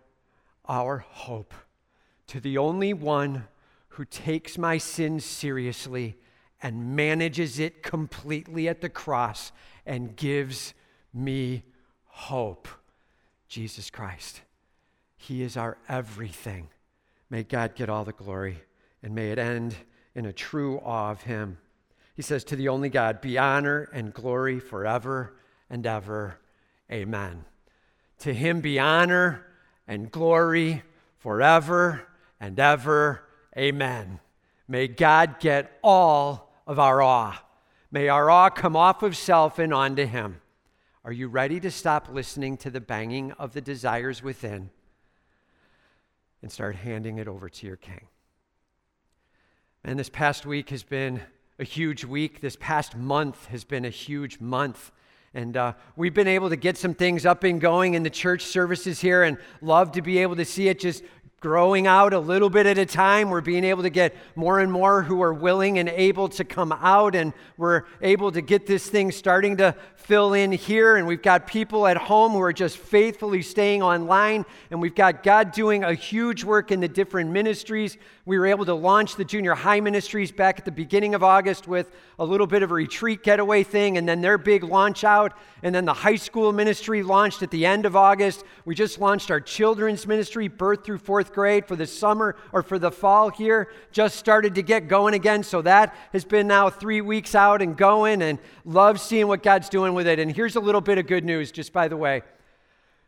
our 0.68 1.00
hope, 1.00 1.54
to 2.28 2.40
the 2.40 2.58
only 2.58 2.94
one 2.94 3.46
who 4.02 4.06
takes 4.06 4.58
my 4.58 4.80
sin 4.80 5.20
seriously 5.20 6.18
and 6.60 6.96
manages 6.96 7.60
it 7.60 7.84
completely 7.84 8.68
at 8.68 8.82
the 8.82 8.90
cross 8.90 9.52
and 9.86 10.16
gives 10.16 10.74
me 11.14 11.62
hope. 12.06 12.68
Jesus 13.48 13.92
Christ. 13.92 14.42
He 15.18 15.44
is 15.44 15.56
our 15.56 15.78
everything. 15.88 16.70
May 17.30 17.44
God 17.44 17.76
get 17.76 17.92
all 17.92 18.04
the 18.04 18.12
glory 18.12 18.64
and 19.04 19.14
may 19.14 19.30
it 19.30 19.38
end 19.38 19.76
in 20.16 20.26
a 20.26 20.34
true 20.34 20.80
awe 20.80 21.12
of 21.12 21.22
Him. 21.22 21.60
He 22.16 22.24
says, 22.24 22.44
To 22.46 22.56
the 22.56 22.70
only 22.70 22.90
God 22.90 23.22
be 23.22 23.38
honor 23.38 23.88
and 23.94 24.12
glory 24.12 24.60
forever 24.60 25.38
and 25.70 25.86
ever. 25.86 26.40
Amen. 26.92 27.46
To 28.22 28.34
Him 28.34 28.62
be 28.62 28.80
honor 28.80 29.46
and 29.88 30.10
glory 30.10 30.82
forever 31.20 32.08
and 32.40 32.60
ever. 32.60 33.28
Amen. 33.58 34.20
May 34.68 34.88
God 34.88 35.40
get 35.40 35.78
all 35.84 36.54
of 36.66 36.80
our 36.80 37.02
awe. 37.02 37.44
May 37.92 38.08
our 38.08 38.30
awe 38.30 38.50
come 38.50 38.76
off 38.76 39.04
of 39.04 39.18
self 39.18 39.60
and 39.60 39.74
onto 39.74 40.06
Him. 40.06 40.42
Are 41.04 41.12
you 41.12 41.28
ready 41.28 41.60
to 41.60 41.72
stop 41.72 42.08
listening 42.12 42.58
to 42.58 42.70
the 42.70 42.80
banging 42.80 43.32
of 43.34 43.54
the 43.54 43.62
desires 43.62 44.24
within? 44.24 44.70
and 46.42 46.52
start 46.52 46.76
handing 46.76 47.18
it 47.18 47.28
over 47.28 47.50
to 47.50 47.68
your 47.68 47.76
king. 47.76 48.08
And 49.84 49.98
this 49.98 50.10
past 50.10 50.46
week 50.46 50.70
has 50.70 50.84
been 50.84 51.22
a 51.60 51.64
huge 51.64 52.04
week. 52.04 52.42
This 52.42 52.56
past 52.60 52.96
month 52.96 53.48
has 53.48 53.64
been 53.64 53.86
a 53.86 53.90
huge 53.90 54.40
month. 54.40 54.92
And 55.34 55.56
uh, 55.56 55.74
we've 55.96 56.14
been 56.14 56.28
able 56.28 56.50
to 56.50 56.56
get 56.56 56.78
some 56.78 56.94
things 56.94 57.26
up 57.26 57.44
and 57.44 57.62
going 57.62 57.94
in 57.94 58.04
the 58.04 58.10
church 58.10 58.44
services 58.44 59.00
here 59.00 59.24
and 59.24 59.38
love 59.62 59.94
to 59.94 60.02
be 60.02 60.18
able 60.18 60.36
to 60.36 60.46
see 60.46 60.68
it 60.68 60.80
just 60.80 61.04
growing 61.42 61.88
out 61.88 62.14
a 62.14 62.20
little 62.20 62.52
bit 62.52 62.68
at 62.68 62.78
a 62.78 62.86
time. 62.86 63.32
We're 63.32 63.42
being 63.42 63.64
able 63.64 63.82
to 63.82 63.90
get 63.90 64.16
more 64.36 64.60
and 64.60 64.72
more 64.72 65.02
who 65.02 65.24
are 65.24 65.34
willing 65.34 65.80
and 65.80 65.90
able 65.90 66.30
to 66.30 66.44
come 66.44 66.72
out, 66.72 67.16
and 67.16 67.34
we're 67.58 67.86
able 68.00 68.32
to 68.32 68.42
get 68.42 68.68
this 68.68 68.88
thing 68.88 69.12
starting 69.12 69.58
to 69.58 69.76
fill 69.96 70.34
in 70.34 70.52
here. 70.52 70.98
And 70.98 71.08
we've 71.08 71.22
got 71.22 71.48
people 71.48 71.88
at 71.88 71.98
home 71.98 72.34
who 72.34 72.42
are 72.42 72.54
just 72.54 72.78
faithfully 72.78 73.42
staying 73.42 73.82
online, 73.82 74.46
and 74.70 74.80
we've 74.80 74.94
got 74.94 75.24
God 75.24 75.52
doing 75.52 75.84
a 75.84 75.96
huge 75.96 76.44
work 76.44 76.72
in 76.72 76.80
the 76.80 76.88
different 76.88 77.32
ministries. 77.32 77.98
We 78.24 78.38
were 78.38 78.46
able 78.46 78.66
to 78.66 78.76
launch 78.76 79.16
the 79.16 79.26
junior 79.26 79.56
high 79.56 79.80
ministries 79.80 80.32
back 80.32 80.60
at 80.60 80.66
the 80.66 80.72
beginning 80.72 81.16
of 81.16 81.24
August 81.24 81.68
with 81.68 81.92
a 82.20 82.26
little 82.26 82.46
bit 82.46 82.62
of 82.62 82.70
a 82.70 82.76
retreat 82.76 83.24
getaway 83.24 83.64
thing, 83.64 83.98
and 83.98 84.08
then 84.08 84.22
their 84.22 84.38
big 84.38 84.64
launch 84.64 85.04
out. 85.04 85.34
And 85.64 85.74
then 85.74 85.86
the 85.86 85.94
high 85.94 86.18
school 86.18 86.54
ministry 86.54 87.02
launched 87.02 87.42
at 87.42 87.50
the 87.50 87.66
end 87.66 87.88
of 87.88 87.96
August. 87.96 88.44
We 88.64 88.76
just 88.76 89.00
launched 89.00 89.32
our 89.32 89.42
children's 89.42 90.06
ministry, 90.06 90.48
birth 90.48 90.86
through 90.86 91.00
grade, 91.34 91.66
for 91.68 91.76
the 91.76 91.88
summer 91.88 92.36
or 92.52 92.64
for 92.64 92.80
the 92.80 92.92
fall 92.92 93.30
here. 93.30 93.70
Just 93.92 94.18
started 94.18 94.56
to 94.56 94.62
get 94.62 94.88
going 94.88 95.14
again. 95.14 95.44
So 95.44 95.62
that 95.64 95.96
has 96.14 96.26
been 96.26 96.48
now 96.48 96.70
three 96.70 97.02
weeks 97.02 97.36
out 97.36 97.62
and 97.62 97.76
going, 97.78 98.22
and 98.22 98.40
love 98.66 99.00
seeing 99.00 99.28
what 99.28 99.44
God's 99.44 99.70
doing 99.70 99.94
with 99.94 100.08
it. 100.08 100.20
And 100.20 100.32
here's 100.32 100.56
a 100.56 100.62
little 100.62 100.82
bit 100.82 100.98
of 100.98 101.08
good 101.08 101.26
news, 101.26 101.52
just 101.52 101.74
by 101.74 101.88
the 101.88 101.98
way. 101.98 102.24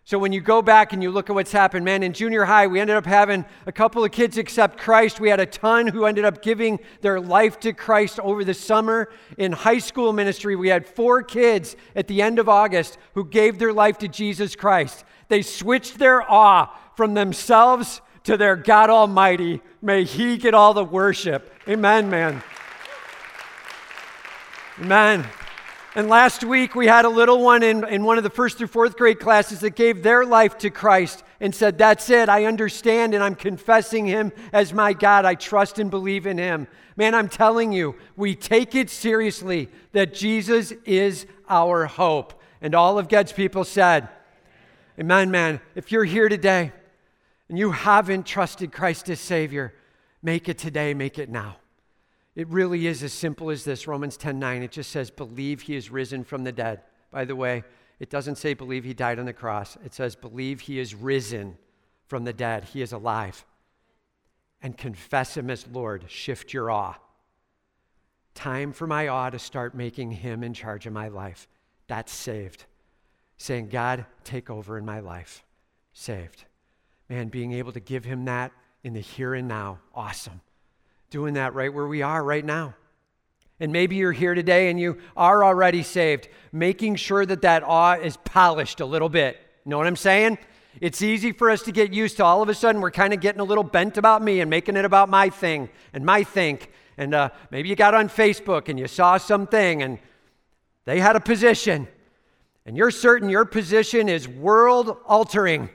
So 0.06 0.20
when 0.20 0.34
you 0.34 0.42
go 0.42 0.62
back 0.62 0.92
and 0.92 1.02
you 1.02 1.12
look 1.12 1.30
at 1.30 1.34
what's 1.34 1.54
happened, 1.54 1.86
man, 1.86 2.04
in 2.04 2.12
junior 2.12 2.44
high, 2.44 2.68
we 2.68 2.82
ended 2.82 2.98
up 2.98 3.06
having 3.06 3.46
a 3.66 3.72
couple 3.72 4.04
of 4.04 4.12
kids 4.12 4.38
accept 4.38 4.78
Christ. 4.78 5.22
We 5.22 5.30
had 5.30 5.40
a 5.40 5.46
ton 5.46 5.88
who 5.88 6.06
ended 6.06 6.26
up 6.26 6.42
giving 6.42 6.80
their 7.00 7.22
life 7.22 7.58
to 7.62 7.72
Christ 7.72 8.20
over 8.20 8.44
the 8.44 8.54
summer. 8.54 9.10
In 9.38 9.54
high 9.54 9.78
school 9.78 10.12
ministry, 10.12 10.58
we 10.58 10.68
had 10.68 10.86
four 10.86 11.24
kids 11.24 11.78
at 11.96 12.10
the 12.10 12.22
end 12.22 12.38
of 12.38 12.50
August 12.50 12.98
who 13.14 13.24
gave 13.24 13.60
their 13.60 13.72
life 13.72 13.98
to 14.00 14.10
Jesus 14.10 14.58
Christ. 14.58 15.06
They 15.30 15.42
switched 15.42 16.00
their 16.00 16.30
awe 16.30 16.78
from 16.98 17.14
themselves 17.14 18.02
to 18.24 18.38
their 18.38 18.56
God 18.56 18.90
Almighty. 18.90 19.62
May 19.82 20.04
He 20.04 20.38
get 20.38 20.54
all 20.54 20.74
the 20.74 20.84
worship. 20.84 21.54
Amen, 21.68 22.10
man. 22.10 22.42
Amen. 24.80 25.26
And 25.96 26.10
last 26.10 26.44
week 26.44 26.74
we 26.74 26.88
had 26.88 27.06
a 27.06 27.10
little 27.10 27.44
one 27.44 27.62
in, 27.62 27.88
in 27.88 28.04
one 28.04 28.18
of 28.18 28.24
the 28.24 28.30
first 28.32 28.58
through 28.58 28.68
fourth 28.68 28.98
grade 28.98 29.20
classes 29.20 29.60
that 29.60 29.76
gave 29.76 30.02
their 30.02 30.26
life 30.26 30.58
to 30.60 30.72
Christ 30.72 31.24
and 31.40 31.54
said, 31.54 31.78
That's 31.78 32.10
it. 32.10 32.30
I 32.30 32.46
understand 32.46 33.14
and 33.14 33.24
I'm 33.24 33.36
confessing 33.36 34.08
Him 34.08 34.32
as 34.52 34.74
my 34.74 34.94
God. 34.94 35.26
I 35.26 35.36
trust 35.36 35.78
and 35.78 35.92
believe 35.92 36.26
in 36.26 36.38
Him. 36.38 36.68
Man, 36.96 37.14
I'm 37.14 37.30
telling 37.30 37.72
you, 37.72 37.96
we 38.16 38.36
take 38.36 38.74
it 38.74 38.90
seriously 38.90 39.70
that 39.92 40.14
Jesus 40.14 40.72
is 40.86 41.26
our 41.48 41.86
hope. 41.86 42.42
And 42.62 42.74
all 42.74 42.98
of 42.98 43.10
God's 43.10 43.34
people 43.34 43.64
said, 43.64 44.10
Amen, 45.00 45.30
man. 45.30 45.60
If 45.76 45.92
you're 45.92 46.06
here 46.06 46.30
today 46.30 46.72
and 47.50 47.58
you 47.58 47.72
haven't 47.72 48.26
trusted 48.26 48.72
Christ 48.72 49.10
as 49.10 49.20
Savior, 49.20 49.74
make 50.22 50.50
it 50.50 50.58
today, 50.58 50.94
make 50.94 51.20
it 51.20 51.30
now. 51.30 51.58
It 52.36 52.48
really 52.48 52.88
is 52.88 53.04
as 53.04 53.14
simple 53.14 53.50
as 53.50 53.64
this 53.64 53.88
Romans 53.88 54.18
10 54.18 54.40
9. 54.40 54.64
It 54.64 54.72
just 54.72 54.92
says, 54.92 55.12
believe 55.12 55.62
he 55.62 55.76
is 55.76 55.92
risen 55.92 56.24
from 56.24 56.44
the 56.44 56.52
dead. 56.52 56.82
By 57.12 57.26
the 57.26 57.36
way, 57.36 57.64
it 58.00 58.10
doesn't 58.10 58.38
say 58.38 58.54
believe 58.54 58.84
he 58.84 58.94
died 58.94 59.20
on 59.20 59.26
the 59.26 59.34
cross, 59.34 59.78
it 59.86 59.94
says 59.94 60.16
believe 60.16 60.62
he 60.62 60.80
is 60.80 60.96
risen 60.96 61.58
from 62.08 62.24
the 62.24 62.34
dead. 62.34 62.66
He 62.66 62.82
is 62.82 62.92
alive. 62.92 63.46
And 64.62 64.78
confess 64.78 65.36
him 65.36 65.50
as 65.50 65.68
Lord. 65.68 66.06
Shift 66.08 66.54
your 66.54 66.72
awe. 66.72 66.96
Time 68.34 68.72
for 68.72 68.88
my 68.88 69.08
awe 69.08 69.30
to 69.30 69.40
start 69.40 69.76
making 69.76 70.12
him 70.12 70.44
in 70.44 70.54
charge 70.54 70.88
of 70.88 70.94
my 70.94 71.10
life. 71.10 71.48
That's 71.88 72.12
saved. 72.12 72.66
Saying, 73.38 73.70
God, 73.70 74.06
take 74.24 74.50
over 74.50 74.78
in 74.78 74.86
my 74.86 75.00
life. 75.02 75.44
Saved. 75.92 76.46
Man, 77.10 77.28
being 77.28 77.54
able 77.54 77.72
to 77.74 77.80
give 77.80 78.06
him 78.06 78.26
that 78.26 78.52
in 78.84 78.94
the 78.94 79.00
here 79.00 79.34
and 79.34 79.48
now, 79.48 79.80
awesome 79.94 80.42
doing 81.14 81.36
that 81.36 81.54
right 81.54 81.72
where 81.72 81.86
we 81.86 82.02
are 82.02 82.24
right 82.24 82.44
now. 82.44 82.74
And 83.60 83.72
maybe 83.72 83.98
you're 83.98 84.12
here 84.12 84.34
today 84.34 84.72
and 84.72 84.80
you 84.80 84.98
are 85.16 85.44
already 85.44 85.84
saved, 85.84 86.28
making 86.52 86.96
sure 86.96 87.24
that 87.24 87.44
that 87.44 87.62
awe 87.62 87.94
is 87.94 88.18
polished 88.18 88.80
a 88.80 88.86
little 88.88 89.10
bit. 89.10 89.38
You 89.64 89.70
know 89.70 89.78
what 89.78 89.86
I'm 89.86 89.96
saying? 89.96 90.40
It's 90.82 91.04
easy 91.04 91.32
for 91.32 91.52
us 91.52 91.62
to 91.62 91.72
get 91.72 91.94
used 91.94 92.18
to 92.18 92.26
all 92.26 92.42
of 92.42 92.50
a 92.50 92.56
sudden 92.56 92.82
we're 92.82 92.90
kind 92.90 93.14
of 93.14 93.20
getting 93.20 93.42
a 93.42 93.44
little 93.44 93.64
bent 93.64 94.00
about 94.00 94.24
me 94.24 94.42
and 94.42 94.50
making 94.50 94.76
it 94.76 94.86
about 94.86 95.08
my 95.08 95.30
thing 95.30 95.70
and 95.94 96.04
my 96.04 96.24
think. 96.24 96.72
And 96.98 97.14
uh, 97.14 97.30
maybe 97.52 97.70
you 97.70 97.76
got 97.76 97.94
on 97.94 98.10
Facebook 98.10 98.68
and 98.68 98.80
you 98.80 98.88
saw 98.88 99.18
something 99.18 99.84
and 99.84 100.00
they 100.86 101.00
had 101.00 101.16
a 101.16 101.22
position, 101.22 101.88
and 102.66 102.76
you're 102.76 102.92
certain 102.92 103.30
your 103.30 103.46
position 103.46 104.10
is 104.10 104.28
world 104.28 104.98
altering. 105.06 105.70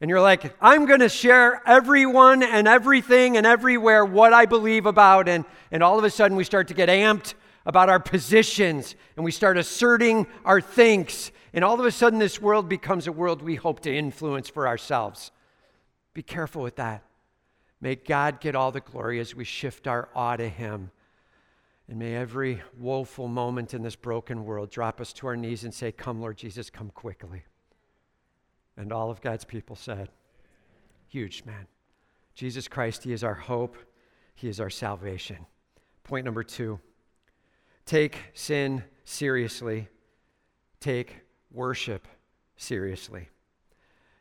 And 0.00 0.08
you're 0.08 0.20
like, 0.20 0.54
I'm 0.60 0.86
going 0.86 1.00
to 1.00 1.08
share 1.08 1.60
everyone 1.66 2.42
and 2.42 2.68
everything 2.68 3.36
and 3.36 3.44
everywhere 3.44 4.04
what 4.04 4.32
I 4.32 4.46
believe 4.46 4.86
about. 4.86 5.28
And, 5.28 5.44
and 5.72 5.82
all 5.82 5.98
of 5.98 6.04
a 6.04 6.10
sudden, 6.10 6.36
we 6.36 6.44
start 6.44 6.68
to 6.68 6.74
get 6.74 6.88
amped 6.88 7.34
about 7.66 7.88
our 7.88 7.98
positions 7.98 8.94
and 9.16 9.24
we 9.24 9.32
start 9.32 9.58
asserting 9.58 10.26
our 10.44 10.60
thinks. 10.60 11.32
And 11.52 11.64
all 11.64 11.78
of 11.78 11.84
a 11.84 11.90
sudden, 11.90 12.20
this 12.20 12.40
world 12.40 12.68
becomes 12.68 13.08
a 13.08 13.12
world 13.12 13.42
we 13.42 13.56
hope 13.56 13.80
to 13.80 13.94
influence 13.94 14.48
for 14.48 14.68
ourselves. 14.68 15.32
Be 16.14 16.22
careful 16.22 16.62
with 16.62 16.76
that. 16.76 17.02
May 17.80 17.96
God 17.96 18.40
get 18.40 18.54
all 18.54 18.70
the 18.70 18.80
glory 18.80 19.18
as 19.20 19.34
we 19.34 19.44
shift 19.44 19.86
our 19.86 20.08
awe 20.14 20.36
to 20.36 20.48
Him. 20.48 20.90
And 21.88 21.98
may 21.98 22.14
every 22.14 22.62
woeful 22.76 23.28
moment 23.28 23.74
in 23.74 23.82
this 23.82 23.96
broken 23.96 24.44
world 24.44 24.70
drop 24.70 25.00
us 25.00 25.12
to 25.14 25.26
our 25.26 25.36
knees 25.36 25.64
and 25.64 25.72
say, 25.72 25.90
Come, 25.90 26.20
Lord 26.20 26.36
Jesus, 26.36 26.70
come 26.70 26.90
quickly. 26.90 27.44
And 28.78 28.92
all 28.92 29.10
of 29.10 29.20
God's 29.20 29.44
people 29.44 29.76
said, 29.76 30.08
Huge, 31.08 31.42
man. 31.44 31.66
Jesus 32.34 32.68
Christ, 32.68 33.02
He 33.02 33.12
is 33.12 33.24
our 33.24 33.34
hope, 33.34 33.76
He 34.36 34.48
is 34.48 34.60
our 34.60 34.70
salvation. 34.70 35.44
Point 36.04 36.24
number 36.24 36.44
two 36.44 36.78
take 37.84 38.18
sin 38.34 38.84
seriously, 39.04 39.88
take 40.80 41.16
worship 41.50 42.06
seriously. 42.56 43.28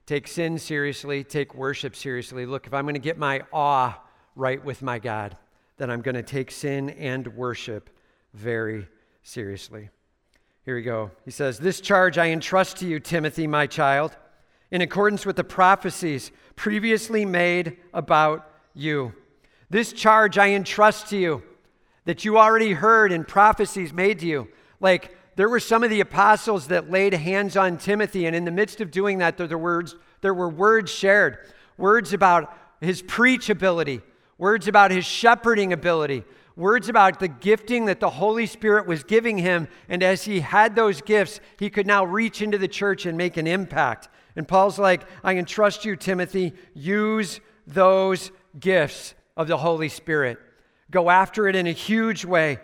Take 0.08 0.28
sin 0.28 0.58
seriously, 0.58 1.24
take 1.24 1.54
worship 1.54 1.96
seriously. 1.96 2.46
Look, 2.46 2.65
if 2.65 2.74
I'm 2.74 2.86
going 2.86 2.96
to 2.96 3.00
get 3.00 3.17
my 3.17 3.43
awe 3.52 4.02
right 4.36 4.63
with 4.63 4.82
my 4.82 5.00
God, 5.00 5.38
then 5.76 5.91
I'm 5.91 6.02
going 6.02 6.15
to 6.15 6.24
take 6.24 6.50
sin 6.50 6.89
and 6.91 7.28
worship 7.36 7.89
very 8.34 8.88
seriously. 9.22 9.89
Here 10.63 10.76
we 10.76 10.82
go. 10.82 11.12
He 11.26 11.32
says, 11.32 11.60
This 11.60 11.80
charge 11.80 12.17
I 12.17 12.30
entrust 12.30 12.78
to 12.78 12.88
you, 12.88 13.00
Timothy, 13.00 13.46
my 13.46 13.67
child 13.67 14.15
in 14.71 14.82
accordance 14.82 15.25
with 15.25 15.36
the 15.36 15.43
prophecies 15.43 16.32
previously 16.56 17.25
made 17.25 17.77
about 17.93 18.49
you. 18.73 19.13
This 19.69 19.93
charge 19.93 20.38
I 20.38 20.49
entrust 20.49 21.08
to 21.10 21.17
you 21.17 21.43
that 22.06 22.23
you 22.23 22.38
already 22.38 22.71
heard 22.71 23.12
in 23.12 23.25
prophecies 23.25 23.91
made 23.91 24.19
to 24.19 24.25
you. 24.25 24.47
Like 24.80 25.15
there 25.36 25.49
were 25.49 25.60
some 25.60 25.84
of 25.84 25.89
the 25.89 25.99
apostles 25.99 26.67
that 26.67 26.89
laid 26.89 27.13
hands 27.13 27.58
on 27.58 27.77
Timothy, 27.77 28.25
and 28.25 28.36
in 28.36 28.45
the 28.45 28.51
midst 28.51 28.82
of 28.82 28.91
doing 28.91 29.17
that, 29.19 29.38
there, 29.38 29.47
were 29.47 29.58
words, 29.58 29.95
there 30.21 30.34
were 30.34 30.49
words 30.49 30.91
shared 30.91 31.38
words 31.77 32.12
about 32.12 32.58
his 32.82 33.01
preach 33.01 33.49
ability, 33.49 34.01
words 34.38 34.67
about 34.67 34.91
his 34.91 35.06
shepherding 35.06 35.73
ability, 35.73 36.23
words 36.56 36.89
about 36.89 37.19
the 37.19 37.27
gifting 37.27 37.86
that 37.86 37.99
the 37.99 38.10
Holy 38.10 38.47
Spirit 38.47 38.88
was 38.88 39.03
giving 39.03 39.38
him. 39.38 39.67
And 39.88 40.01
as 40.01 40.23
he 40.23 40.39
had 40.39 40.75
those 40.75 41.01
gifts, 41.01 41.39
he 41.60 41.69
could 41.69 41.88
now 41.88 42.03
reach 42.03 42.41
into 42.41 42.58
the 42.58 42.67
church 42.67 43.06
and 43.06 43.17
make 43.17 43.38
an 43.38 43.47
impact. 43.47 44.10
And 44.38 44.47
Paul's 44.47 44.78
like, 44.78 45.02
I 45.23 45.36
entrust 45.36 45.84
you, 45.84 45.95
Timothy, 45.95 46.54
use 46.76 47.41
those 47.65 48.32
gifts 48.58 49.15
of 49.36 49.47
the 49.47 49.58
Holy 49.58 49.89
Spirit. 49.89 50.38
Go 50.91 51.10
after 51.10 51.47
it 51.47 51.56
in 51.56 51.65
a 51.65 51.71
huge 51.71 52.23
way. 52.23 52.60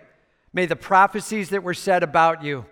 May 0.53 0.67
the 0.67 0.75
prophecies 0.75 1.49
that 1.49 1.63
were 1.63 1.73
said 1.73 2.03
about 2.03 2.43
you 2.43 2.67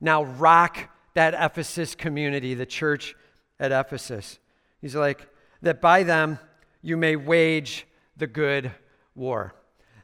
now 0.00 0.22
rock 0.22 0.88
that 1.14 1.34
Ephesus 1.34 1.96
community, 1.96 2.54
the 2.54 2.64
church 2.64 3.16
at 3.58 3.72
Ephesus. 3.72 4.38
He's 4.80 4.94
like, 4.94 5.28
that 5.62 5.80
by 5.80 6.04
them 6.04 6.38
you 6.80 6.96
may 6.96 7.16
wage 7.16 7.88
the 8.16 8.28
good 8.28 8.70
war. 9.16 9.56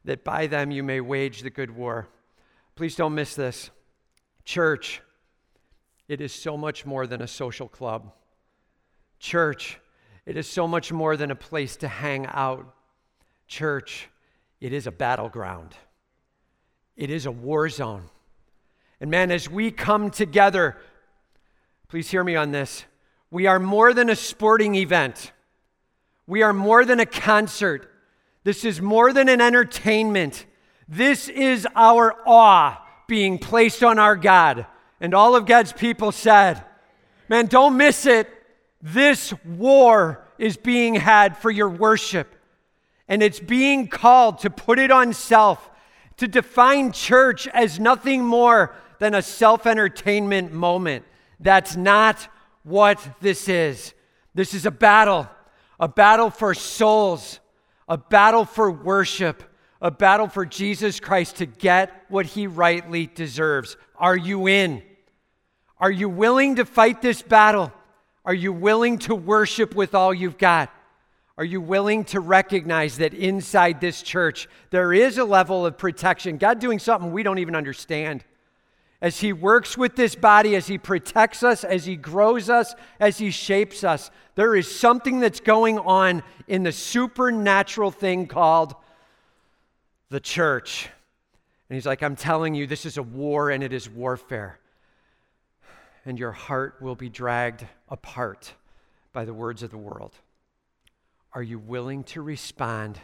That 0.05 0.25
by 0.25 0.49
them 0.49 0.73
you 0.73 0.83
may 0.83 1.01
wage 1.01 1.43
the 1.43 1.51
good 1.51 1.71
war. 1.71 2.09
Please 2.75 2.97
don't 2.97 3.15
miss 3.15 3.37
this. 3.37 3.71
Church, 4.45 5.03
it 6.09 6.21
is 6.21 6.33
so 6.33 6.57
much 6.57 6.85
more 6.85 7.07
than 7.07 7.23
a 7.23 7.29
social 7.29 7.69
club. 7.69 8.13
Church, 9.21 9.79
it 10.25 10.37
is 10.37 10.49
so 10.49 10.67
much 10.67 10.91
more 10.91 11.17
than 11.17 11.31
a 11.31 11.37
place 11.37 11.77
to 11.77 11.89
hang 11.89 12.27
out. 12.27 12.75
Church, 13.47 14.09
it 14.61 14.73
is 14.73 14.87
a 14.87 14.91
battleground, 14.91 15.77
it 16.97 17.11
is 17.11 17.27
a 17.27 17.31
war 17.31 17.69
zone. 17.69 18.09
And 19.01 19.11
man, 19.11 19.31
as 19.31 19.49
we 19.49 19.71
come 19.71 20.11
together, 20.11 20.77
please 21.89 22.11
hear 22.11 22.23
me 22.23 22.37
on 22.37 22.51
this. 22.51 22.85
We 23.31 23.47
are 23.47 23.59
more 23.59 23.95
than 23.95 24.11
a 24.11 24.17
sporting 24.17 24.75
event. 24.75 25.33
We 26.27 26.43
are 26.43 26.53
more 26.53 26.85
than 26.85 27.01
a 27.01 27.07
concert. 27.07 27.91
This 28.45 28.65
is 28.65 28.81
more 28.81 29.13
than 29.13 29.29
an 29.29 29.41
entertainment. 29.41 30.45
This 30.87 31.29
is 31.29 31.67
our 31.75 32.15
awe 32.27 32.79
being 33.07 33.39
placed 33.39 33.83
on 33.83 33.99
our 33.99 34.17
God. 34.17 34.67
And 35.01 35.15
all 35.15 35.35
of 35.35 35.47
God's 35.47 35.73
people 35.73 36.13
said, 36.13 36.63
Man, 37.29 37.47
don't 37.47 37.77
miss 37.77 38.07
it. 38.07 38.29
This 38.83 39.35
war 39.45 40.27
is 40.39 40.57
being 40.57 40.95
had 40.95 41.37
for 41.37 41.51
your 41.51 41.69
worship, 41.69 42.35
and 43.09 43.23
it's 43.23 43.41
being 43.41 43.89
called 43.89 44.39
to 44.41 44.51
put 44.51 44.79
it 44.79 44.91
on 44.91 45.13
self, 45.13 45.71
to 46.17 46.27
define 46.27 46.93
church 46.93 47.47
as 47.49 47.79
nothing 47.79 48.25
more 48.25 48.75
than 48.99 49.15
a 49.15 49.23
self 49.23 49.67
entertainment 49.67 50.53
moment. 50.53 51.05
That's 51.39 51.77
not 51.77 52.29
what 52.63 53.07
this 53.21 53.49
is. 53.49 53.95
This 54.35 54.55
is 54.55 54.65
a 54.65 54.71
battle, 54.71 55.29
a 55.79 55.89
battle 55.89 56.31
for 56.31 56.55
souls, 56.55 57.41
a 57.89 57.99
battle 57.99 58.45
for 58.45 58.71
worship, 58.71 59.43
a 59.83 59.91
battle 59.91 60.29
for 60.29 60.47
Jesus 60.47 61.01
Christ 61.01 61.37
to 61.37 61.47
get 61.47 62.05
what 62.09 62.27
he 62.27 62.47
rightly 62.47 63.07
deserves. 63.07 63.77
Are 63.97 64.17
you 64.17 64.47
in? 64.47 64.83
Are 65.79 65.91
you 65.91 66.09
willing 66.09 66.57
to 66.57 66.65
fight 66.65 67.03
this 67.03 67.23
battle? 67.23 67.73
Are 68.31 68.43
you 68.43 68.53
willing 68.53 68.99
to 68.99 69.15
worship 69.17 69.75
with 69.75 69.93
all 69.93 70.15
you've 70.15 70.39
got? 70.39 70.73
Are 71.37 71.45
you 71.45 71.61
willing 71.61 72.05
to 72.05 72.21
recognize 72.21 72.99
that 72.99 73.13
inside 73.13 73.81
this 73.81 74.03
church 74.03 74.49
there 74.71 74.93
is 74.93 75.19
a 75.19 75.25
level 75.25 75.67
of 75.67 75.77
protection? 75.77 76.39
God 76.39 76.61
doing 76.61 76.79
something 76.79 77.11
we 77.11 77.25
don't 77.25 77.41
even 77.41 77.57
understand. 77.57 78.25
As 79.03 79.19
He 79.19 79.33
works 79.33 79.77
with 79.77 79.97
this 79.97 80.15
body, 80.15 80.55
as 80.55 80.69
He 80.69 80.79
protects 80.79 81.43
us, 81.43 81.65
as 81.65 81.85
He 81.85 81.97
grows 81.97 82.49
us, 82.49 82.73
as 83.01 83.19
He 83.19 83.33
shapes 83.33 83.83
us, 83.83 84.13
there 84.37 84.55
is 84.55 84.73
something 84.73 85.19
that's 85.19 85.41
going 85.41 85.81
on 85.81 86.23
in 86.47 86.63
the 86.63 86.71
supernatural 86.71 87.91
thing 87.91 88.29
called 88.29 88.77
the 90.09 90.21
church. 90.21 90.89
And 91.69 91.75
He's 91.75 91.85
like, 91.85 92.01
I'm 92.01 92.15
telling 92.15 92.55
you, 92.55 92.69
this 92.69 92.87
is 92.87 92.97
a 92.97 93.03
war 93.03 93.51
and 93.51 93.65
it 93.65 93.73
is 93.73 93.91
warfare 93.91 94.61
and 96.05 96.19
your 96.19 96.33
heart 96.33 96.77
will 96.81 96.95
be 96.95 97.09
dragged 97.09 97.67
apart 97.89 98.55
by 99.13 99.25
the 99.25 99.35
words 99.35 99.63
of 99.63 99.71
the 99.71 99.79
world. 99.79 100.15
Are 101.33 101.43
you 101.43 101.59
willing 101.59 102.05
to 102.05 102.23
respond 102.23 102.99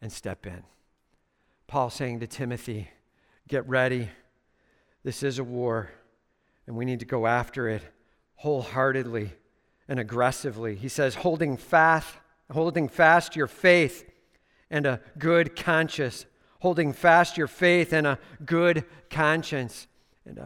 and 0.00 0.12
step 0.12 0.46
in? 0.46 0.62
Paul 1.66 1.90
saying 1.90 2.20
to 2.20 2.26
Timothy, 2.26 2.90
Get 3.48 3.68
ready. 3.68 4.08
This 5.02 5.22
is 5.22 5.38
a 5.38 5.44
war, 5.44 5.90
and 6.66 6.76
we 6.76 6.86
need 6.86 7.00
to 7.00 7.06
go 7.06 7.26
after 7.26 7.68
it 7.68 7.82
wholeheartedly 8.36 9.32
and 9.88 10.00
aggressively. 10.00 10.76
He 10.76 10.88
says, 10.88 11.14
holding 11.14 11.56
fast, 11.56 12.14
holding 12.50 12.88
fast 12.88 13.36
your 13.36 13.46
faith 13.46 14.10
and 14.70 14.86
a 14.86 15.00
good 15.18 15.56
conscience. 15.56 16.26
Holding 16.60 16.92
fast 16.94 17.36
your 17.36 17.46
faith 17.46 17.92
and 17.92 18.06
a 18.06 18.18
good 18.44 18.84
conscience. 19.10 19.86
And 20.24 20.38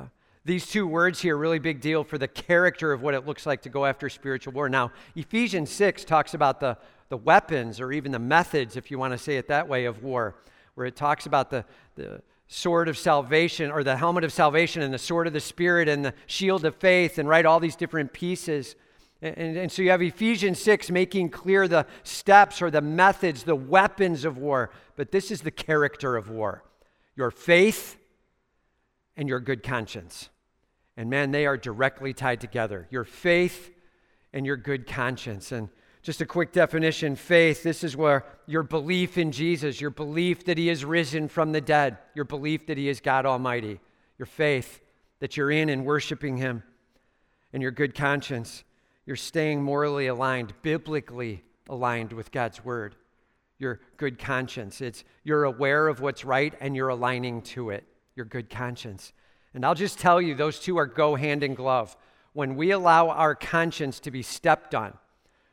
these 0.49 0.67
two 0.67 0.87
words 0.87 1.21
here, 1.21 1.37
really 1.37 1.59
big 1.59 1.81
deal 1.81 2.03
for 2.03 2.17
the 2.17 2.27
character 2.27 2.93
of 2.93 3.03
what 3.03 3.13
it 3.13 3.27
looks 3.27 3.45
like 3.45 3.63
to 3.63 3.69
go 3.69 3.85
after 3.85 4.09
spiritual 4.09 4.55
war. 4.55 4.69
Now, 4.69 4.93
Ephesians 5.15 5.71
6 5.71 6.05
talks 6.07 6.33
about 6.33 6.59
the, 6.59 6.79
the 7.11 7.19
weapons 7.19 7.81
or 7.81 7.93
even 7.93 8.13
the 8.13 8.19
methods, 8.19 8.77
if 8.77 8.91
you 8.91 8.99
want 8.99 9.13
to 9.13 9.19
say 9.19 9.37
it 9.37 9.49
that 9.49 9.69
way, 9.69 9.85
of 9.85 10.03
war, 10.03 10.37
where 10.75 10.87
it 10.87 10.97
talks 10.97 11.27
about 11.27 11.51
the, 11.51 11.67
the 11.97 12.23
sword 12.47 12.89
of 12.89 12.97
salvation 12.97 13.71
or 13.71 13.85
the 13.85 13.97
helmet 13.97 14.25
of 14.25 14.33
salvation 14.33 14.81
and 14.81 14.93
the 14.93 14.99
sword 14.99 15.27
of 15.27 15.35
the 15.35 15.41
Spirit 15.41 15.87
and 15.87 16.03
the 16.03 16.15
shield 16.27 16.65
of 16.65 16.75
faith 16.77 17.19
and 17.19 17.29
right, 17.29 17.45
all 17.45 17.61
these 17.61 17.77
different 17.77 18.15
pieces. 18.15 18.75
And, 19.21 19.37
and, 19.37 19.57
and, 19.59 19.71
so 19.71 19.83
you 19.83 19.91
have 19.91 20.01
Ephesians 20.01 20.59
6 20.63 20.91
making 20.91 21.29
clear 21.29 21.69
the 21.69 21.87
steps 22.05 22.63
or 22.63 22.71
the 22.71 22.81
methods, 22.81 23.43
the 23.43 23.55
weapons 23.55 24.25
of 24.25 24.39
war. 24.39 24.71
But 24.97 25.13
this 25.13 25.31
is 25.31 25.43
the 25.43 25.51
character 25.51 26.17
of 26.17 26.31
war 26.31 26.65
your 27.15 27.31
faith 27.31 27.99
and 29.15 29.29
your 29.29 29.41
good 29.41 29.63
conscience. 29.63 30.31
And 30.99 31.09
man, 31.09 31.31
they 31.31 31.47
are 31.47 31.57
directly 31.57 32.13
tied 32.13 32.41
together 32.41 32.89
your 32.91 33.05
faith 33.05 33.71
and 34.33 34.45
your 34.45 34.57
good 34.57 34.85
conscience. 34.85 35.53
And 35.53 35.69
just 36.03 36.21
a 36.21 36.27
quick 36.27 36.53
definition 36.53 37.15
faith, 37.15 37.63
this 37.63 37.85
is 37.85 37.97
where 37.97 38.27
your 38.47 38.65
belief 38.65 39.17
in 39.17 39.31
Jesus, 39.31 39.81
your 39.81 39.91
belief 39.91 40.45
that 40.47 40.59
he 40.59 40.69
is 40.69 40.85
risen 40.85 41.29
from 41.29 41.53
the 41.53 41.61
dead, 41.61 41.99
your 42.15 42.25
belief 42.25 42.67
that 42.67 42.77
he 42.77 42.89
is 42.89 43.01
God 43.01 43.27
Almighty, 43.27 43.79
your 44.19 44.27
faith 44.27 44.81
that 45.21 45.37
you're 45.37 45.53
in 45.53 45.69
and 45.69 45.87
worshiping 45.87 46.37
him, 46.37 46.65
and 47.53 47.63
your 47.63 47.73
good 47.73 47.95
conscience. 47.95 48.65
You're 49.07 49.15
staying 49.15 49.63
morally 49.63 50.09
aligned, 50.09 50.53
biblically 50.63 51.45
aligned 51.69 52.13
with 52.13 52.33
God's 52.33 52.65
word. 52.65 52.97
Your 53.61 53.79
good 53.99 54.19
conscience. 54.19 54.81
It's 54.81 55.05
you're 55.23 55.45
aware 55.45 55.87
of 55.87 56.01
what's 56.01 56.25
right 56.25 56.55
and 56.61 56.75
you're 56.75 56.89
aligning 56.89 57.43
to 57.43 57.71
it. 57.71 57.85
Your 58.17 58.27
good 58.27 58.51
conscience. 58.51 59.13
And 59.55 59.65
I'll 59.65 59.75
just 59.75 59.99
tell 59.99 60.21
you, 60.21 60.35
those 60.35 60.61
two 60.61 60.77
are 60.77 60.87
go 60.87 61.15
hand 61.15 61.43
in 61.43 61.55
glove. 61.55 61.97
When 62.33 62.57
we 62.57 62.71
allow 62.71 63.09
our 63.09 63.35
conscience 63.35 64.01
to 64.01 64.11
be 64.11 64.23
stepped 64.23 64.75
on, 64.75 64.97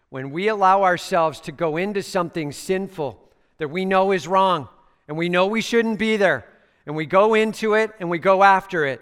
when 0.09 0.31
we 0.31 0.47
allow 0.47 0.83
ourselves 0.83 1.39
to 1.41 1.51
go 1.51 1.77
into 1.77 2.03
something 2.03 2.51
sinful 2.51 3.19
that 3.57 3.69
we 3.69 3.85
know 3.85 4.11
is 4.11 4.27
wrong 4.27 4.69
and 5.07 5.17
we 5.17 5.29
know 5.29 5.47
we 5.47 5.61
shouldn't 5.61 5.99
be 5.99 6.17
there, 6.17 6.45
and 6.85 6.95
we 6.95 7.05
go 7.05 7.33
into 7.33 7.73
it 7.73 7.91
and 7.99 8.09
we 8.09 8.19
go 8.19 8.43
after 8.43 8.85
it, 8.85 9.01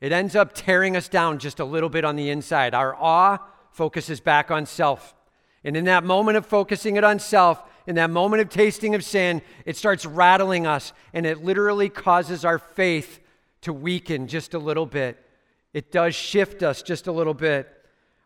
it 0.00 0.12
ends 0.12 0.36
up 0.36 0.52
tearing 0.54 0.96
us 0.96 1.08
down 1.08 1.38
just 1.38 1.60
a 1.60 1.64
little 1.64 1.88
bit 1.88 2.04
on 2.04 2.16
the 2.16 2.30
inside. 2.30 2.74
Our 2.74 2.94
awe 2.94 3.38
focuses 3.70 4.20
back 4.20 4.50
on 4.50 4.66
self. 4.66 5.14
And 5.64 5.76
in 5.76 5.84
that 5.86 6.04
moment 6.04 6.36
of 6.36 6.46
focusing 6.46 6.96
it 6.96 7.04
on 7.04 7.18
self, 7.18 7.62
in 7.86 7.94
that 7.96 8.10
moment 8.10 8.42
of 8.42 8.48
tasting 8.48 8.94
of 8.94 9.04
sin, 9.04 9.42
it 9.64 9.76
starts 9.76 10.04
rattling 10.04 10.66
us 10.66 10.92
and 11.12 11.24
it 11.24 11.44
literally 11.44 11.88
causes 11.88 12.44
our 12.44 12.58
faith 12.58 13.20
to 13.66 13.72
weaken 13.72 14.28
just 14.28 14.54
a 14.54 14.60
little 14.60 14.86
bit. 14.86 15.20
It 15.72 15.90
does 15.90 16.14
shift 16.14 16.62
us 16.62 16.82
just 16.82 17.08
a 17.08 17.12
little 17.12 17.34
bit. 17.34 17.68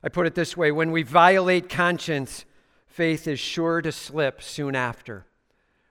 I 0.05 0.11
put 0.11 0.27
it 0.27 0.35
this 0.35 0.55
way 0.55 0.71
when 0.71 0.91
we 0.91 1.03
violate 1.03 1.71
conscience, 1.71 2.45
faith 2.87 3.27
is 3.27 3.41
sure 3.41 3.81
to 3.81 3.91
slip 3.91 4.43
soon 4.43 4.77
after. 4.77 5.25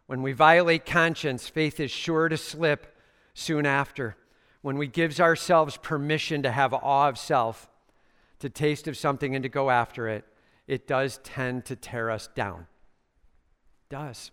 When 0.06 0.22
we 0.22 0.34
violate 0.34 0.86
conscience, 0.86 1.50
faith 1.50 1.80
is 1.80 1.90
sure 1.90 2.30
to 2.30 2.38
slip 2.38 2.96
soon 3.34 3.66
after. 3.66 4.16
When 4.62 4.78
we 4.78 4.86
gives 4.86 5.20
ourselves 5.20 5.78
permission 5.78 6.44
to 6.44 6.52
have 6.52 6.72
awe 6.72 7.10
of 7.10 7.18
self, 7.18 7.72
to 8.42 8.52
taste 8.52 8.88
of 8.88 8.98
something 8.98 9.34
and 9.34 9.42
to 9.42 9.50
go 9.50 9.72
after 9.72 10.08
it, 10.08 10.26
it 10.68 10.86
does 10.86 11.20
tend 11.24 11.66
to 11.66 11.76
tear 11.76 12.12
us 12.12 12.30
down. 12.36 12.68
It 13.90 13.96
does. 13.96 14.30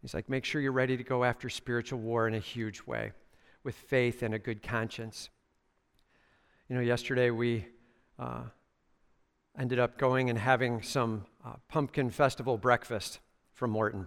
He's 0.00 0.14
like, 0.14 0.30
make 0.30 0.46
sure 0.46 0.62
you're 0.62 0.72
ready 0.72 0.96
to 0.96 1.04
go 1.04 1.24
after 1.24 1.50
spiritual 1.50 1.98
war 1.98 2.26
in 2.26 2.32
a 2.32 2.38
huge 2.38 2.80
way 2.86 3.12
with 3.64 3.74
faith 3.74 4.22
and 4.22 4.34
a 4.34 4.38
good 4.38 4.62
conscience. 4.62 5.30
You 6.68 6.76
know, 6.76 6.82
yesterday 6.82 7.30
we 7.30 7.66
uh, 8.18 8.42
ended 9.58 9.78
up 9.78 9.98
going 9.98 10.30
and 10.30 10.38
having 10.38 10.82
some 10.82 11.26
uh, 11.44 11.54
pumpkin 11.68 12.10
festival 12.10 12.56
breakfast 12.56 13.20
from 13.54 13.70
Morton 13.70 14.06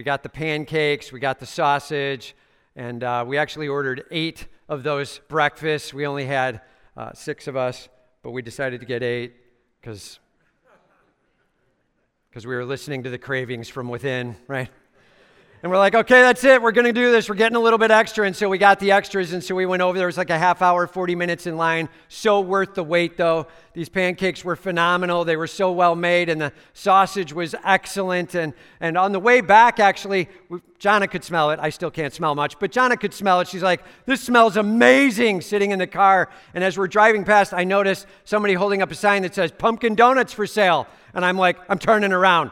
we 0.00 0.04
got 0.04 0.22
the 0.22 0.28
pancakes, 0.30 1.12
we 1.12 1.20
got 1.20 1.38
the 1.40 1.46
sausage, 1.46 2.34
and 2.76 3.04
uh, 3.04 3.22
we 3.26 3.36
actually 3.36 3.68
ordered 3.68 4.04
eight 4.10 4.46
of 4.66 4.82
those 4.82 5.20
breakfasts. 5.28 5.92
We 5.92 6.06
only 6.06 6.24
had 6.24 6.62
uh, 6.96 7.12
six 7.12 7.46
of 7.48 7.54
us, 7.54 7.90
but 8.22 8.30
we 8.30 8.40
decided 8.40 8.80
to 8.80 8.86
get 8.86 9.02
eight 9.02 9.34
because 9.80 10.18
because 12.30 12.46
we 12.46 12.54
were 12.54 12.64
listening 12.64 13.02
to 13.02 13.10
the 13.10 13.18
cravings 13.18 13.68
from 13.68 13.90
within, 13.90 14.36
right? 14.46 14.70
And 15.62 15.70
we're 15.70 15.76
like, 15.76 15.94
okay, 15.94 16.22
that's 16.22 16.42
it. 16.42 16.62
We're 16.62 16.72
going 16.72 16.86
to 16.86 16.92
do 16.92 17.12
this. 17.12 17.28
We're 17.28 17.34
getting 17.34 17.56
a 17.56 17.60
little 17.60 17.78
bit 17.78 17.90
extra. 17.90 18.24
And 18.24 18.34
so 18.34 18.48
we 18.48 18.56
got 18.56 18.80
the 18.80 18.92
extras. 18.92 19.34
And 19.34 19.44
so 19.44 19.54
we 19.54 19.66
went 19.66 19.82
over. 19.82 19.98
There 19.98 20.06
was 20.06 20.16
like 20.16 20.30
a 20.30 20.38
half 20.38 20.62
hour, 20.62 20.86
40 20.86 21.14
minutes 21.14 21.46
in 21.46 21.58
line. 21.58 21.90
So 22.08 22.40
worth 22.40 22.74
the 22.74 22.82
wait, 22.82 23.18
though. 23.18 23.46
These 23.74 23.90
pancakes 23.90 24.42
were 24.42 24.56
phenomenal. 24.56 25.22
They 25.26 25.36
were 25.36 25.46
so 25.46 25.70
well 25.70 25.94
made. 25.94 26.30
And 26.30 26.40
the 26.40 26.54
sausage 26.72 27.34
was 27.34 27.54
excellent. 27.62 28.34
And, 28.34 28.54
and 28.80 28.96
on 28.96 29.12
the 29.12 29.20
way 29.20 29.42
back, 29.42 29.80
actually, 29.80 30.30
Jonna 30.78 31.10
could 31.10 31.24
smell 31.24 31.50
it. 31.50 31.60
I 31.60 31.68
still 31.68 31.90
can't 31.90 32.14
smell 32.14 32.34
much, 32.34 32.58
but 32.58 32.72
Jonna 32.72 32.98
could 32.98 33.12
smell 33.12 33.40
it. 33.40 33.48
She's 33.48 33.62
like, 33.62 33.82
this 34.06 34.22
smells 34.22 34.56
amazing 34.56 35.42
sitting 35.42 35.72
in 35.72 35.78
the 35.78 35.86
car. 35.86 36.30
And 36.54 36.64
as 36.64 36.78
we're 36.78 36.88
driving 36.88 37.22
past, 37.22 37.52
I 37.52 37.64
noticed 37.64 38.06
somebody 38.24 38.54
holding 38.54 38.80
up 38.80 38.90
a 38.90 38.94
sign 38.94 39.22
that 39.22 39.34
says 39.34 39.52
pumpkin 39.52 39.94
donuts 39.94 40.32
for 40.32 40.46
sale. 40.46 40.86
And 41.12 41.22
I'm 41.22 41.36
like, 41.36 41.58
I'm 41.68 41.78
turning 41.78 42.12
around. 42.12 42.50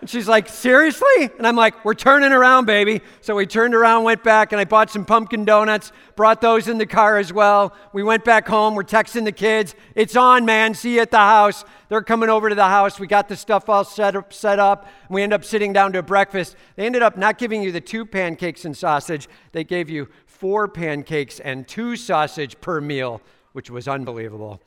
And 0.00 0.08
she's 0.08 0.26
like, 0.26 0.48
Seriously? 0.48 1.30
And 1.36 1.46
I'm 1.46 1.56
like, 1.56 1.84
We're 1.84 1.94
turning 1.94 2.32
around, 2.32 2.64
baby. 2.64 3.02
So 3.20 3.36
we 3.36 3.46
turned 3.46 3.74
around, 3.74 4.04
went 4.04 4.24
back, 4.24 4.52
and 4.52 4.60
I 4.60 4.64
bought 4.64 4.90
some 4.90 5.04
pumpkin 5.04 5.44
donuts, 5.44 5.92
brought 6.16 6.40
those 6.40 6.68
in 6.68 6.78
the 6.78 6.86
car 6.86 7.18
as 7.18 7.32
well. 7.32 7.74
We 7.92 8.02
went 8.02 8.24
back 8.24 8.48
home. 8.48 8.74
We're 8.74 8.82
texting 8.82 9.24
the 9.24 9.32
kids. 9.32 9.74
It's 9.94 10.16
on, 10.16 10.44
man. 10.44 10.74
See 10.74 10.94
you 10.94 11.00
at 11.00 11.10
the 11.10 11.18
house. 11.18 11.64
They're 11.88 12.02
coming 12.02 12.30
over 12.30 12.48
to 12.48 12.54
the 12.54 12.68
house. 12.68 12.98
We 12.98 13.06
got 13.06 13.28
the 13.28 13.36
stuff 13.36 13.68
all 13.68 13.84
set 13.84 14.16
up. 14.16 14.32
Set 14.32 14.58
up. 14.58 14.88
We 15.10 15.22
end 15.22 15.32
up 15.32 15.44
sitting 15.44 15.72
down 15.72 15.92
to 15.92 16.02
breakfast. 16.02 16.56
They 16.76 16.86
ended 16.86 17.02
up 17.02 17.16
not 17.16 17.36
giving 17.36 17.62
you 17.62 17.70
the 17.70 17.80
two 17.80 18.06
pancakes 18.06 18.64
and 18.64 18.76
sausage, 18.76 19.28
they 19.52 19.64
gave 19.64 19.90
you 19.90 20.08
four 20.26 20.66
pancakes 20.68 21.38
and 21.38 21.68
two 21.68 21.96
sausage 21.96 22.58
per 22.62 22.80
meal, 22.80 23.20
which 23.52 23.68
was 23.68 23.86
unbelievable. 23.86 24.58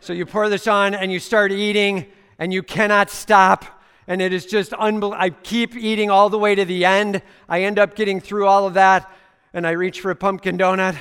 So 0.00 0.12
you 0.12 0.26
pour 0.26 0.48
this 0.48 0.66
on 0.66 0.94
and 0.94 1.12
you 1.12 1.20
start 1.20 1.52
eating, 1.52 2.06
and 2.40 2.52
you 2.52 2.62
cannot 2.62 3.08
stop 3.10 3.75
and 4.08 4.22
it 4.22 4.32
is 4.32 4.46
just 4.46 4.72
unbelievable. 4.72 5.20
I 5.20 5.30
keep 5.30 5.76
eating 5.76 6.10
all 6.10 6.30
the 6.30 6.38
way 6.38 6.54
to 6.54 6.64
the 6.64 6.84
end. 6.84 7.22
I 7.48 7.62
end 7.62 7.78
up 7.78 7.94
getting 7.94 8.20
through 8.20 8.46
all 8.46 8.66
of 8.66 8.74
that, 8.74 9.10
and 9.52 9.66
I 9.66 9.72
reach 9.72 10.00
for 10.00 10.10
a 10.10 10.16
pumpkin 10.16 10.56
donut. 10.58 10.96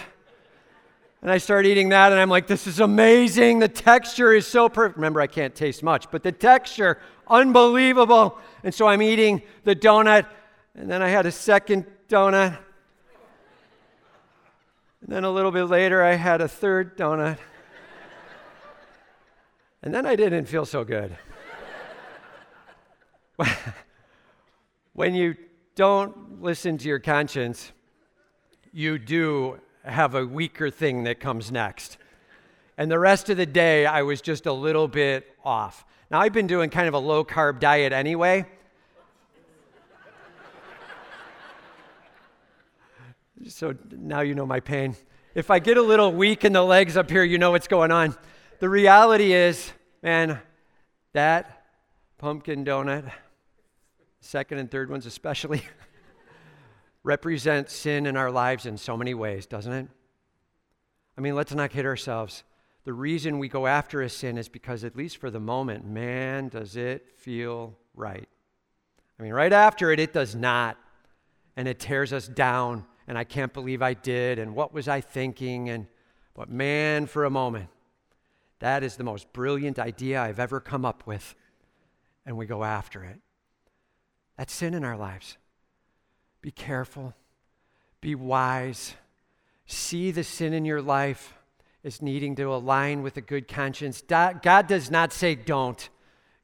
And 1.22 1.32
I 1.32 1.40
start 1.40 1.66
eating 1.66 1.90
that, 1.90 2.12
and 2.12 2.22
I'm 2.22 2.30
like, 2.30 2.46
this 2.46 2.68
is 2.68 2.80
amazing. 2.80 3.60
The 3.60 3.68
texture 3.68 4.32
is 4.34 4.46
so 4.46 4.70
perfect. 4.70 4.98
Remember, 4.98 5.22
I 5.22 5.28
can't 5.28 5.56
taste 5.56 5.82
much, 5.82 6.12
but 6.12 6.22
the 6.22 6.32
texture, 6.32 7.00
unbelievable. 7.28 8.38
And 8.64 8.74
so 8.74 8.88
I'm 8.88 9.02
eating 9.02 9.42
the 9.64 9.76
donut, 9.76 10.28
and 10.76 10.90
then 10.90 11.02
I 11.02 11.08
had 11.08 11.26
a 11.26 11.32
second 11.32 11.86
donut. 12.10 12.58
And 15.02 15.14
then 15.14 15.24
a 15.24 15.32
little 15.32 15.52
bit 15.52 15.66
later, 15.66 16.04
I 16.04 16.14
had 16.14 16.42
a 16.42 16.48
third 16.48 16.98
donut. 16.98 17.38
And 19.82 19.94
then 19.94 20.06
I 20.06 20.16
didn't 20.16 20.46
feel 20.46 20.66
so 20.66 20.84
good. 20.84 21.16
when 24.94 25.14
you 25.14 25.36
don't 25.76 26.42
listen 26.42 26.78
to 26.78 26.88
your 26.88 27.00
conscience, 27.00 27.72
you 28.72 28.98
do 28.98 29.60
have 29.84 30.16
a 30.16 30.26
weaker 30.26 30.70
thing 30.70 31.04
that 31.04 31.20
comes 31.20 31.52
next. 31.52 31.98
And 32.78 32.90
the 32.92 33.00
rest 33.00 33.30
of 33.30 33.38
the 33.38 33.46
day, 33.46 33.86
I 33.86 34.02
was 34.02 34.22
just 34.22 34.46
a 34.46 34.54
little 34.54 34.88
bit 34.88 35.34
off. 35.44 35.86
Now, 36.12 36.20
I've 36.22 36.34
been 36.34 36.48
doing 36.48 36.70
kind 36.70 36.88
of 36.88 36.94
a 36.94 37.00
low 37.00 37.24
carb 37.24 37.60
diet 37.60 37.94
anyway. 37.94 38.46
so 43.48 43.76
now 43.92 44.22
you 44.22 44.36
know 44.36 44.46
my 44.46 44.60
pain. 44.60 44.96
If 45.36 45.52
I 45.52 45.60
get 45.60 45.78
a 45.78 45.82
little 45.82 46.12
weak 46.12 46.46
in 46.46 46.54
the 46.54 46.64
legs 46.64 46.96
up 46.98 47.10
here, 47.10 47.24
you 47.24 47.38
know 47.38 47.52
what's 47.52 47.68
going 47.68 47.92
on. 47.92 48.16
The 48.60 48.70
reality 48.70 49.34
is, 49.34 49.72
man, 50.02 50.40
that 51.14 51.66
pumpkin 52.18 52.64
donut 52.64 53.12
second 54.26 54.58
and 54.58 54.70
third 54.70 54.90
ones 54.90 55.06
especially, 55.06 55.62
represent 57.04 57.70
sin 57.70 58.06
in 58.06 58.18
our 58.18 58.32
lives 58.32 58.66
in 58.66 58.78
so 58.78 58.98
many 58.98 59.14
ways, 59.14 59.46
doesn't 59.46 59.72
it? 59.72 59.88
I 61.18 61.22
mean, 61.22 61.36
let's 61.36 61.54
not 61.54 61.70
kid 61.70 61.86
ourselves. 61.86 62.44
The 62.84 62.94
reason 62.94 63.40
we 63.40 63.48
go 63.48 63.68
after 63.68 64.02
a 64.02 64.10
sin 64.10 64.38
is 64.38 64.50
because, 64.50 64.84
at 64.84 64.96
least 64.96 65.18
for 65.18 65.32
the 65.32 65.40
moment, 65.40 65.86
man, 65.86 66.50
does 66.50 66.76
it 66.76 67.08
feel 67.18 67.78
right. 67.96 68.28
I 69.20 69.24
mean, 69.24 69.34
right 69.34 69.54
after 69.54 69.92
it, 69.92 70.00
it 70.00 70.14
does 70.14 70.36
not. 70.36 70.78
And 71.56 71.68
it 71.68 71.80
tears 71.80 72.12
us 72.12 72.28
down. 72.28 72.86
And 73.08 73.18
I 73.18 73.24
can't 73.24 73.54
believe 73.54 73.82
I 73.82 73.94
did. 73.94 74.40
And 74.40 74.56
what 74.56 74.74
was 74.74 74.88
I 74.88 75.02
thinking? 75.02 75.70
And, 75.70 75.88
but 76.34 76.50
man, 76.50 77.06
for 77.06 77.26
a 77.26 77.30
moment, 77.30 77.70
that 78.60 78.84
is 78.84 78.98
the 78.98 79.04
most 79.04 79.32
brilliant 79.32 79.80
idea 79.80 80.22
I've 80.22 80.40
ever 80.40 80.60
come 80.60 80.86
up 80.86 81.08
with. 81.08 81.36
And 82.26 82.36
we 82.38 82.46
go 82.46 82.64
after 82.64 83.04
it. 83.04 83.20
That's 84.38 84.54
sin 84.54 84.74
in 84.74 84.84
our 84.84 84.98
lives. 84.98 85.38
Be 86.42 86.52
careful, 86.52 87.14
be 88.02 88.16
wise. 88.16 88.96
See 89.66 90.12
the 90.12 90.24
sin 90.24 90.54
in 90.54 90.64
your 90.64 90.82
life 90.82 91.34
as 91.84 92.02
needing 92.02 92.36
to 92.36 92.54
align 92.54 93.02
with 93.02 93.18
a 93.18 93.22
good 93.22 93.48
conscience. 93.48 94.02
God 94.02 94.68
does 94.68 94.92
not 94.92 95.12
say 95.12 95.34
don't. 95.34 95.90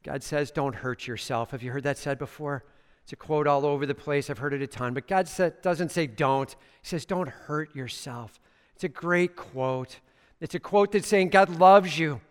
God 0.03 0.23
says 0.23 0.49
don't 0.49 0.73
hurt 0.73 1.05
yourself. 1.05 1.51
Have 1.51 1.61
you 1.61 1.71
heard 1.71 1.83
that 1.83 1.99
said 1.99 2.17
before? 2.17 2.63
It's 3.03 3.13
a 3.13 3.15
quote 3.15 3.45
all 3.45 3.65
over 3.65 3.85
the 3.85 3.93
place. 3.93 4.29
I've 4.29 4.39
heard 4.39 4.53
it 4.53 4.61
a 4.61 4.67
ton. 4.67 4.93
But 4.93 5.07
God 5.07 5.29
doesn't 5.61 5.91
say 5.91 6.07
don't. 6.07 6.49
He 6.49 6.87
says 6.87 7.05
don't 7.05 7.29
hurt 7.29 7.75
yourself. 7.75 8.39
It's 8.73 8.83
a 8.83 8.89
great 8.89 9.35
quote. 9.35 9.99
It's 10.39 10.55
a 10.55 10.59
quote 10.59 10.91
that's 10.91 11.07
saying 11.07 11.29
God 11.29 11.59
loves 11.59 11.99
you. 11.99 12.21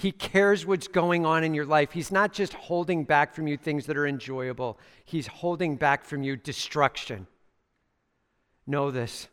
He 0.00 0.12
cares 0.12 0.64
what's 0.64 0.88
going 0.88 1.26
on 1.26 1.44
in 1.44 1.52
your 1.52 1.66
life. 1.66 1.92
He's 1.92 2.10
not 2.10 2.32
just 2.32 2.54
holding 2.54 3.04
back 3.04 3.34
from 3.34 3.46
you 3.46 3.58
things 3.58 3.84
that 3.84 3.98
are 3.98 4.06
enjoyable, 4.06 4.78
He's 5.04 5.26
holding 5.26 5.76
back 5.76 6.06
from 6.06 6.22
you 6.22 6.36
destruction. 6.36 7.26
Know 8.66 8.90
this 8.90 9.28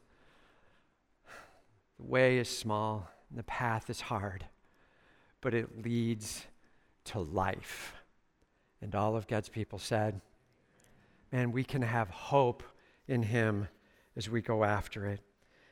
the 1.98 2.06
way 2.06 2.38
is 2.38 2.50
small, 2.50 3.10
and 3.30 3.40
the 3.40 3.44
path 3.44 3.90
is 3.90 4.02
hard, 4.02 4.46
but 5.40 5.54
it 5.54 5.86
leads 5.86 6.46
to 7.06 7.20
life. 7.20 7.94
And 8.82 8.94
all 8.94 9.16
of 9.16 9.26
God's 9.26 9.50
people 9.50 9.80
said, 9.80 10.20
Man, 11.32 11.54
we 11.54 11.64
can 11.64 11.82
have 11.82 12.10
hope 12.10 12.62
in 13.08 13.24
Him 13.24 13.70
as 14.18 14.30
we 14.30 14.42
go 14.42 14.66
after 14.66 15.06
it. 15.06 15.22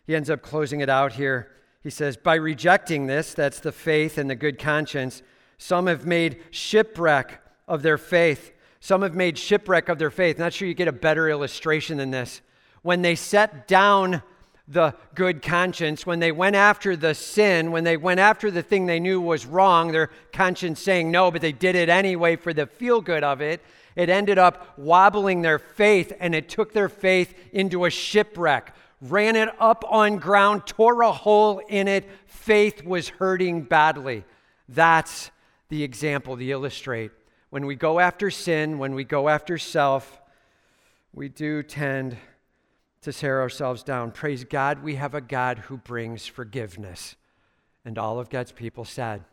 He 0.08 0.16
ends 0.16 0.30
up 0.30 0.42
closing 0.42 0.80
it 0.80 0.90
out 0.90 1.12
here 1.12 1.52
he 1.86 1.92
says, 1.92 2.18
by 2.18 2.34
rejecting 2.34 3.06
this, 3.06 3.36
that's 3.36 3.60
the 3.60 3.72
faith 3.72 4.18
and 4.18 4.28
the 4.28 4.36
good 4.36 4.58
conscience, 4.58 5.22
Some 5.60 5.86
have 5.86 6.04
made 6.04 6.42
shipwreck 6.50 7.44
of 7.68 7.84
their 7.84 8.00
faith. 8.00 8.54
Some 8.80 9.04
have 9.04 9.14
made 9.14 9.38
shipwreck 9.38 9.88
of 9.88 10.00
their 10.00 10.10
faith. 10.10 10.40
Not 10.40 10.52
sure 10.52 10.68
you 10.68 10.74
get 10.74 10.88
a 10.88 10.92
better 10.92 11.30
illustration 11.30 11.98
than 11.98 12.10
this. 12.10 12.42
When 12.82 13.04
they 13.04 13.14
set 13.14 13.68
down 13.68 14.24
the 14.68 14.96
good 15.14 15.44
conscience, 15.44 16.08
when 16.08 16.20
they 16.20 16.32
went 16.32 16.56
after 16.56 16.96
the 16.96 17.14
sin, 17.14 17.72
when 17.72 17.84
they 17.84 17.98
went 17.98 18.20
after 18.20 18.50
the 18.50 18.64
thing 18.64 18.88
they 18.88 19.00
knew 19.00 19.22
was 19.22 19.46
wrong, 19.46 19.92
their 19.92 20.10
conscience 20.34 20.82
saying 20.82 21.12
no, 21.12 21.30
but 21.30 21.42
they 21.42 21.52
did 21.52 21.76
it 21.76 21.88
anyway 21.88 22.36
for 22.36 22.52
the 22.52 22.66
feel 22.66 23.00
good 23.00 23.24
of 23.24 23.42
it, 23.42 23.62
it 23.96 24.10
ended 24.10 24.40
up 24.40 24.74
wobbling 24.76 25.44
their 25.44 25.60
faith 25.60 26.12
and 26.20 26.34
it 26.34 26.50
took 26.50 26.74
their 26.74 26.90
faith 26.90 27.36
into 27.54 27.86
a 27.86 27.92
shipwreck, 27.92 28.74
ran 29.02 29.36
it 29.36 29.50
up 29.60 29.84
on 29.90 30.18
ground, 30.18 30.66
tore 30.66 31.02
a 31.02 31.12
hole 31.12 31.60
in 31.70 31.88
it. 31.88 32.10
Faith 32.26 32.84
was 32.84 33.10
hurting 33.10 33.64
badly. 33.64 34.24
That's 34.68 35.32
the 35.70 35.84
example 35.84 36.38
to 36.38 36.52
illustrate. 36.52 37.12
When 37.50 37.66
we 37.66 37.76
go 37.76 38.00
after 38.00 38.30
sin, 38.30 38.80
when 38.80 38.96
we 38.96 39.04
go 39.04 39.30
after 39.30 39.58
self, 39.58 40.22
we 41.14 41.30
do 41.30 41.64
tend 41.64 42.18
to 43.02 43.14
tear 43.14 43.42
ourselves 43.42 43.84
down. 43.84 44.12
Praise 44.12 44.44
God, 44.44 44.84
we 44.84 44.96
have 44.96 45.14
a 45.14 45.22
God 45.22 45.60
who 45.60 45.78
brings 45.78 46.26
forgiveness. 46.26 47.16
And 47.86 47.98
all 47.98 48.20
of 48.20 48.30
God's 48.30 48.52
people 48.52 48.84
said, 48.84 49.24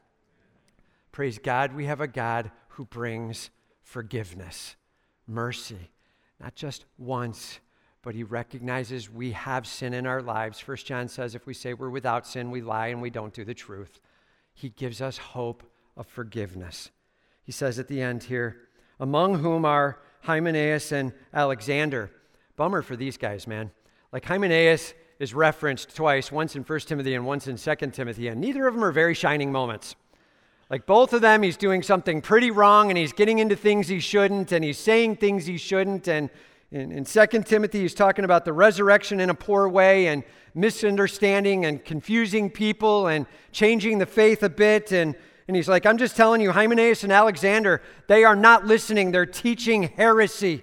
Praise 1.10 1.38
God, 1.38 1.74
we 1.74 1.86
have 1.86 2.00
a 2.00 2.06
God 2.06 2.50
who 2.68 2.84
brings 2.84 3.50
forgiveness, 3.82 4.76
mercy, 5.26 5.90
not 6.40 6.54
just 6.54 6.84
once, 6.98 7.60
but 8.02 8.14
he 8.14 8.24
recognizes 8.24 9.10
we 9.10 9.32
have 9.32 9.66
sin 9.66 9.94
in 9.94 10.06
our 10.06 10.20
lives. 10.20 10.58
First 10.58 10.86
John 10.86 11.08
says 11.08 11.34
if 11.34 11.46
we 11.46 11.54
say 11.54 11.72
we're 11.72 11.88
without 11.88 12.26
sin, 12.26 12.50
we 12.50 12.60
lie 12.60 12.88
and 12.88 13.00
we 13.00 13.10
don't 13.10 13.32
do 13.32 13.44
the 13.44 13.54
truth. 13.54 14.00
He 14.54 14.70
gives 14.70 15.00
us 15.00 15.18
hope 15.18 15.62
of 15.96 16.06
forgiveness. 16.06 16.90
He 17.44 17.52
says 17.52 17.78
at 17.78 17.88
the 17.88 18.02
end 18.02 18.24
here, 18.24 18.68
among 18.98 19.38
whom 19.38 19.64
are 19.64 20.00
Hymenaeus 20.22 20.92
and 20.92 21.12
Alexander. 21.32 22.10
Bummer 22.56 22.82
for 22.82 22.96
these 22.96 23.16
guys, 23.16 23.46
man. 23.46 23.70
Like 24.12 24.24
Hymenaeus 24.24 24.94
is 25.18 25.34
referenced 25.34 25.94
twice, 25.94 26.30
once 26.30 26.56
in 26.56 26.62
1 26.62 26.80
Timothy 26.80 27.14
and 27.14 27.24
once 27.24 27.46
in 27.46 27.56
2 27.56 27.74
Timothy, 27.92 28.28
and 28.28 28.40
neither 28.40 28.66
of 28.66 28.74
them 28.74 28.84
are 28.84 28.92
very 28.92 29.14
shining 29.14 29.52
moments. 29.52 29.94
Like 30.70 30.86
both 30.86 31.12
of 31.12 31.20
them, 31.20 31.42
he's 31.42 31.56
doing 31.56 31.82
something 31.82 32.22
pretty 32.22 32.50
wrong 32.50 32.90
and 32.90 32.96
he's 32.96 33.12
getting 33.12 33.38
into 33.38 33.56
things 33.56 33.88
he 33.88 34.00
shouldn't 34.00 34.52
and 34.52 34.64
he's 34.64 34.78
saying 34.78 35.16
things 35.16 35.44
he 35.44 35.58
shouldn't. 35.58 36.08
And 36.08 36.30
in, 36.72 36.90
in 36.90 37.04
2 37.04 37.26
Timothy, 37.44 37.80
he's 37.80 37.94
talking 37.94 38.24
about 38.24 38.44
the 38.44 38.52
resurrection 38.52 39.20
in 39.20 39.30
a 39.30 39.34
poor 39.34 39.68
way 39.68 40.08
and 40.08 40.24
misunderstanding 40.54 41.66
and 41.66 41.84
confusing 41.84 42.50
people 42.50 43.06
and 43.06 43.26
changing 43.52 43.98
the 43.98 44.06
faith 44.06 44.42
a 44.42 44.48
bit. 44.48 44.90
And 44.90 45.14
and 45.48 45.56
he's 45.56 45.68
like, 45.68 45.84
I'm 45.86 45.98
just 45.98 46.16
telling 46.16 46.40
you, 46.40 46.52
Hymenaeus 46.52 47.02
and 47.04 47.12
Alexander, 47.12 47.82
they 48.06 48.24
are 48.24 48.36
not 48.36 48.64
listening. 48.64 49.10
They're 49.10 49.26
teaching 49.26 49.82
heresy. 49.82 50.62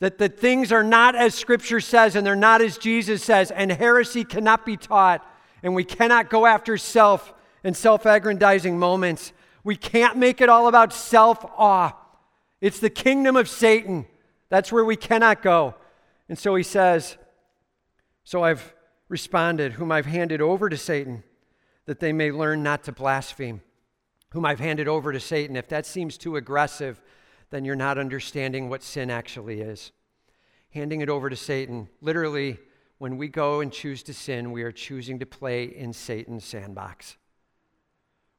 That 0.00 0.18
the 0.18 0.28
things 0.28 0.70
are 0.70 0.84
not 0.84 1.16
as 1.16 1.34
Scripture 1.34 1.80
says 1.80 2.14
and 2.14 2.26
they're 2.26 2.36
not 2.36 2.60
as 2.60 2.78
Jesus 2.78 3.22
says. 3.22 3.50
And 3.50 3.72
heresy 3.72 4.22
cannot 4.22 4.66
be 4.66 4.76
taught. 4.76 5.26
And 5.62 5.74
we 5.74 5.82
cannot 5.82 6.30
go 6.30 6.46
after 6.46 6.76
self 6.76 7.32
and 7.64 7.76
self 7.76 8.04
aggrandizing 8.04 8.78
moments. 8.78 9.32
We 9.64 9.76
can't 9.76 10.18
make 10.18 10.40
it 10.40 10.48
all 10.48 10.68
about 10.68 10.92
self 10.92 11.44
awe. 11.56 11.96
It's 12.60 12.80
the 12.80 12.90
kingdom 12.90 13.34
of 13.34 13.48
Satan. 13.48 14.06
That's 14.54 14.70
where 14.70 14.84
we 14.84 14.94
cannot 14.94 15.42
go. 15.42 15.74
And 16.28 16.38
so 16.38 16.54
he 16.54 16.62
says, 16.62 17.16
So 18.22 18.44
I've 18.44 18.72
responded, 19.08 19.72
whom 19.72 19.90
I've 19.90 20.06
handed 20.06 20.40
over 20.40 20.68
to 20.68 20.76
Satan 20.76 21.24
that 21.86 21.98
they 21.98 22.12
may 22.12 22.30
learn 22.30 22.62
not 22.62 22.84
to 22.84 22.92
blaspheme, 22.92 23.62
whom 24.30 24.46
I've 24.46 24.60
handed 24.60 24.86
over 24.86 25.12
to 25.12 25.18
Satan. 25.18 25.56
If 25.56 25.66
that 25.70 25.86
seems 25.86 26.16
too 26.16 26.36
aggressive, 26.36 27.02
then 27.50 27.64
you're 27.64 27.74
not 27.74 27.98
understanding 27.98 28.68
what 28.68 28.84
sin 28.84 29.10
actually 29.10 29.60
is. 29.60 29.90
Handing 30.70 31.00
it 31.00 31.08
over 31.08 31.28
to 31.28 31.36
Satan, 31.36 31.88
literally, 32.00 32.60
when 32.98 33.16
we 33.16 33.26
go 33.26 33.60
and 33.60 33.72
choose 33.72 34.04
to 34.04 34.14
sin, 34.14 34.52
we 34.52 34.62
are 34.62 34.70
choosing 34.70 35.18
to 35.18 35.26
play 35.26 35.64
in 35.64 35.92
Satan's 35.92 36.44
sandbox. 36.44 37.16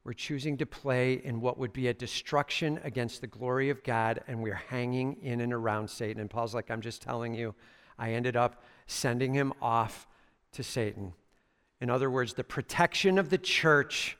We're 0.06 0.14
choosing 0.14 0.56
to 0.58 0.68
play 0.68 1.14
in 1.14 1.41
what 1.41 1.58
would 1.58 1.74
be 1.74 1.88
a 1.88 1.93
destruction 1.93 2.80
against 2.84 3.22
the 3.22 3.28
glory 3.28 3.72
of 3.72 3.84
God, 3.84 4.22
and 4.28 4.43
we're 4.43 4.53
hanging 4.53 5.18
in 5.24 5.41
and 5.41 5.51
around 5.51 5.89
Satan. 5.89 6.22
And 6.22 6.30
Paul's 6.30 6.53
like, 6.53 6.70
I'm 6.70 6.82
just 6.82 7.01
telling 7.01 7.34
you, 7.34 7.56
I 7.97 8.12
ended 8.12 8.36
up 8.36 8.62
sending 8.86 9.34
him 9.34 9.51
off 9.64 10.06
to 10.51 10.62
Satan. 10.62 11.14
In 11.82 11.89
other 11.89 12.12
words, 12.12 12.36
the 12.36 12.43
protection 12.43 13.18
of 13.18 13.32
the 13.32 13.39
church 13.39 14.16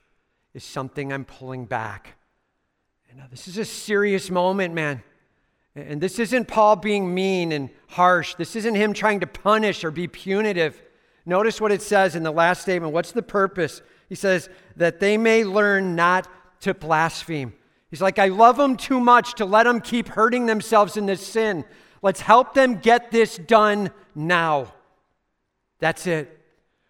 is 0.54 0.64
something 0.64 1.12
I'm 1.12 1.24
pulling 1.24 1.66
back. 1.66 2.16
And 3.08 3.20
this 3.30 3.46
is 3.46 3.56
a 3.56 3.64
serious 3.64 4.28
moment, 4.28 4.74
man. 4.74 5.04
And 5.76 6.00
this 6.00 6.18
isn't 6.18 6.48
Paul 6.48 6.74
being 6.74 7.14
mean 7.14 7.52
and 7.52 7.70
harsh. 7.90 8.34
This 8.34 8.56
isn't 8.56 8.74
him 8.74 8.92
trying 8.92 9.20
to 9.20 9.26
punish 9.28 9.84
or 9.84 9.92
be 9.92 10.08
punitive. 10.08 10.82
Notice 11.24 11.60
what 11.60 11.70
it 11.70 11.80
says 11.80 12.16
in 12.16 12.24
the 12.24 12.32
last 12.32 12.62
statement. 12.62 12.92
What's 12.92 13.12
the 13.12 13.22
purpose? 13.22 13.82
He 14.08 14.14
says, 14.14 14.48
that 14.76 15.00
they 15.00 15.16
may 15.16 15.44
learn 15.44 15.96
not 15.96 16.28
to 16.60 16.74
blaspheme. 16.74 17.52
He's 17.90 18.02
like, 18.02 18.18
I 18.18 18.28
love 18.28 18.56
them 18.56 18.76
too 18.76 19.00
much 19.00 19.34
to 19.34 19.44
let 19.44 19.64
them 19.64 19.80
keep 19.80 20.08
hurting 20.08 20.46
themselves 20.46 20.96
in 20.96 21.06
this 21.06 21.26
sin. 21.26 21.64
Let's 22.02 22.20
help 22.20 22.54
them 22.54 22.76
get 22.76 23.10
this 23.10 23.36
done 23.36 23.90
now. 24.14 24.72
That's 25.78 26.06
it. 26.06 26.32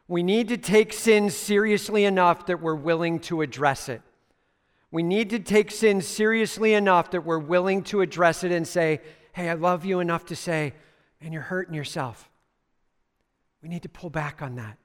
We 0.08 0.22
need 0.22 0.48
to 0.48 0.56
take 0.56 0.92
sin 0.92 1.30
seriously 1.30 2.04
enough 2.04 2.46
that 2.46 2.60
we're 2.60 2.74
willing 2.74 3.20
to 3.20 3.42
address 3.42 3.88
it. 3.88 4.02
We 4.90 5.02
need 5.02 5.30
to 5.30 5.38
take 5.38 5.70
sin 5.70 6.00
seriously 6.00 6.74
enough 6.74 7.10
that 7.10 7.24
we're 7.24 7.38
willing 7.38 7.82
to 7.84 8.00
address 8.00 8.44
it 8.44 8.52
and 8.52 8.66
say, 8.66 9.00
Hey, 9.32 9.50
I 9.50 9.54
love 9.54 9.84
you 9.84 10.00
enough 10.00 10.24
to 10.26 10.36
say, 10.36 10.72
and 11.20 11.34
you're 11.34 11.42
hurting 11.42 11.74
yourself. 11.74 12.30
We 13.62 13.68
need 13.68 13.82
to 13.82 13.88
pull 13.88 14.08
back 14.08 14.40
on 14.40 14.54
that. 14.54 14.78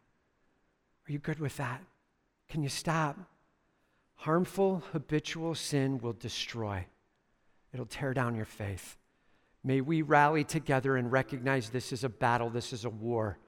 Are 1.07 1.11
you 1.11 1.19
good 1.19 1.39
with 1.39 1.55
that? 1.57 1.81
Can 2.51 2.63
you 2.63 2.69
stop? 2.69 3.17
Harmful, 4.15 4.83
habitual 4.91 5.55
sin 5.55 5.99
will 5.99 6.11
destroy, 6.11 6.85
it'll 7.73 7.85
tear 7.85 8.13
down 8.13 8.35
your 8.35 8.45
faith. 8.45 8.97
May 9.63 9.79
we 9.79 10.01
rally 10.01 10.43
together 10.43 10.97
and 10.97 11.09
recognize 11.09 11.69
this 11.69 11.93
is 11.93 12.03
a 12.03 12.09
battle, 12.09 12.49
this 12.49 12.73
is 12.73 12.83
a 12.83 12.89
war. 12.89 13.39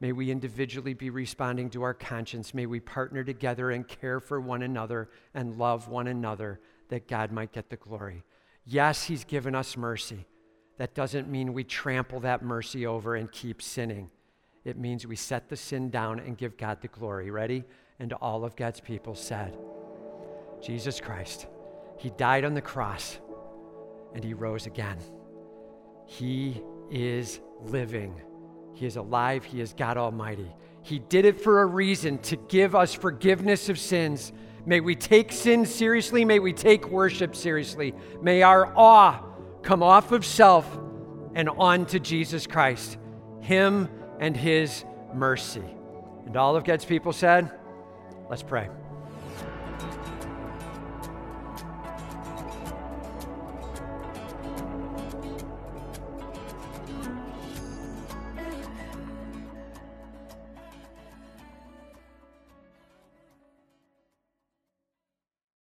May 0.00 0.10
we 0.10 0.32
individually 0.32 0.92
be 0.92 1.08
responding 1.08 1.70
to 1.70 1.84
our 1.84 1.94
conscience. 1.94 2.52
May 2.52 2.66
we 2.66 2.80
partner 2.80 3.22
together 3.22 3.70
and 3.70 3.86
care 3.86 4.18
for 4.18 4.40
one 4.40 4.62
another 4.62 5.08
and 5.34 5.56
love 5.56 5.86
one 5.86 6.08
another 6.08 6.58
that 6.88 7.06
God 7.06 7.30
might 7.30 7.52
get 7.52 7.70
the 7.70 7.76
glory. 7.76 8.24
Yes, 8.64 9.04
He's 9.04 9.22
given 9.22 9.54
us 9.54 9.76
mercy. 9.76 10.26
That 10.78 10.94
doesn't 10.94 11.30
mean 11.30 11.52
we 11.52 11.62
trample 11.62 12.18
that 12.20 12.42
mercy 12.42 12.86
over 12.86 13.14
and 13.14 13.30
keep 13.30 13.62
sinning. 13.62 14.10
It 14.64 14.76
means 14.76 15.06
we 15.06 15.14
set 15.16 15.48
the 15.48 15.56
sin 15.56 15.90
down 15.90 16.18
and 16.18 16.36
give 16.36 16.56
God 16.56 16.80
the 16.80 16.88
glory. 16.88 17.30
Ready? 17.30 17.64
And 18.02 18.12
all 18.14 18.44
of 18.44 18.56
God's 18.56 18.80
people 18.80 19.14
said, 19.14 19.56
Jesus 20.60 21.00
Christ, 21.00 21.46
He 21.98 22.10
died 22.10 22.44
on 22.44 22.52
the 22.52 22.60
cross 22.60 23.20
and 24.12 24.24
He 24.24 24.34
rose 24.34 24.66
again. 24.66 24.98
He 26.06 26.60
is 26.90 27.38
living. 27.60 28.20
He 28.74 28.86
is 28.86 28.96
alive. 28.96 29.44
He 29.44 29.60
is 29.60 29.72
God 29.72 29.98
Almighty. 29.98 30.52
He 30.82 30.98
did 30.98 31.26
it 31.26 31.40
for 31.40 31.62
a 31.62 31.66
reason 31.66 32.18
to 32.22 32.36
give 32.36 32.74
us 32.74 32.92
forgiveness 32.92 33.68
of 33.68 33.78
sins. 33.78 34.32
May 34.66 34.80
we 34.80 34.96
take 34.96 35.30
sin 35.30 35.64
seriously. 35.64 36.24
May 36.24 36.40
we 36.40 36.52
take 36.52 36.88
worship 36.88 37.36
seriously. 37.36 37.94
May 38.20 38.42
our 38.42 38.76
awe 38.76 39.22
come 39.62 39.80
off 39.80 40.10
of 40.10 40.26
self 40.26 40.66
and 41.36 41.48
on 41.48 41.86
to 41.86 42.00
Jesus 42.00 42.48
Christ, 42.48 42.98
Him 43.42 43.88
and 44.18 44.36
His 44.36 44.84
mercy. 45.14 45.62
And 46.26 46.36
all 46.36 46.56
of 46.56 46.64
God's 46.64 46.84
people 46.84 47.12
said, 47.12 47.52
Let's 48.32 48.42
pray. 48.42 48.81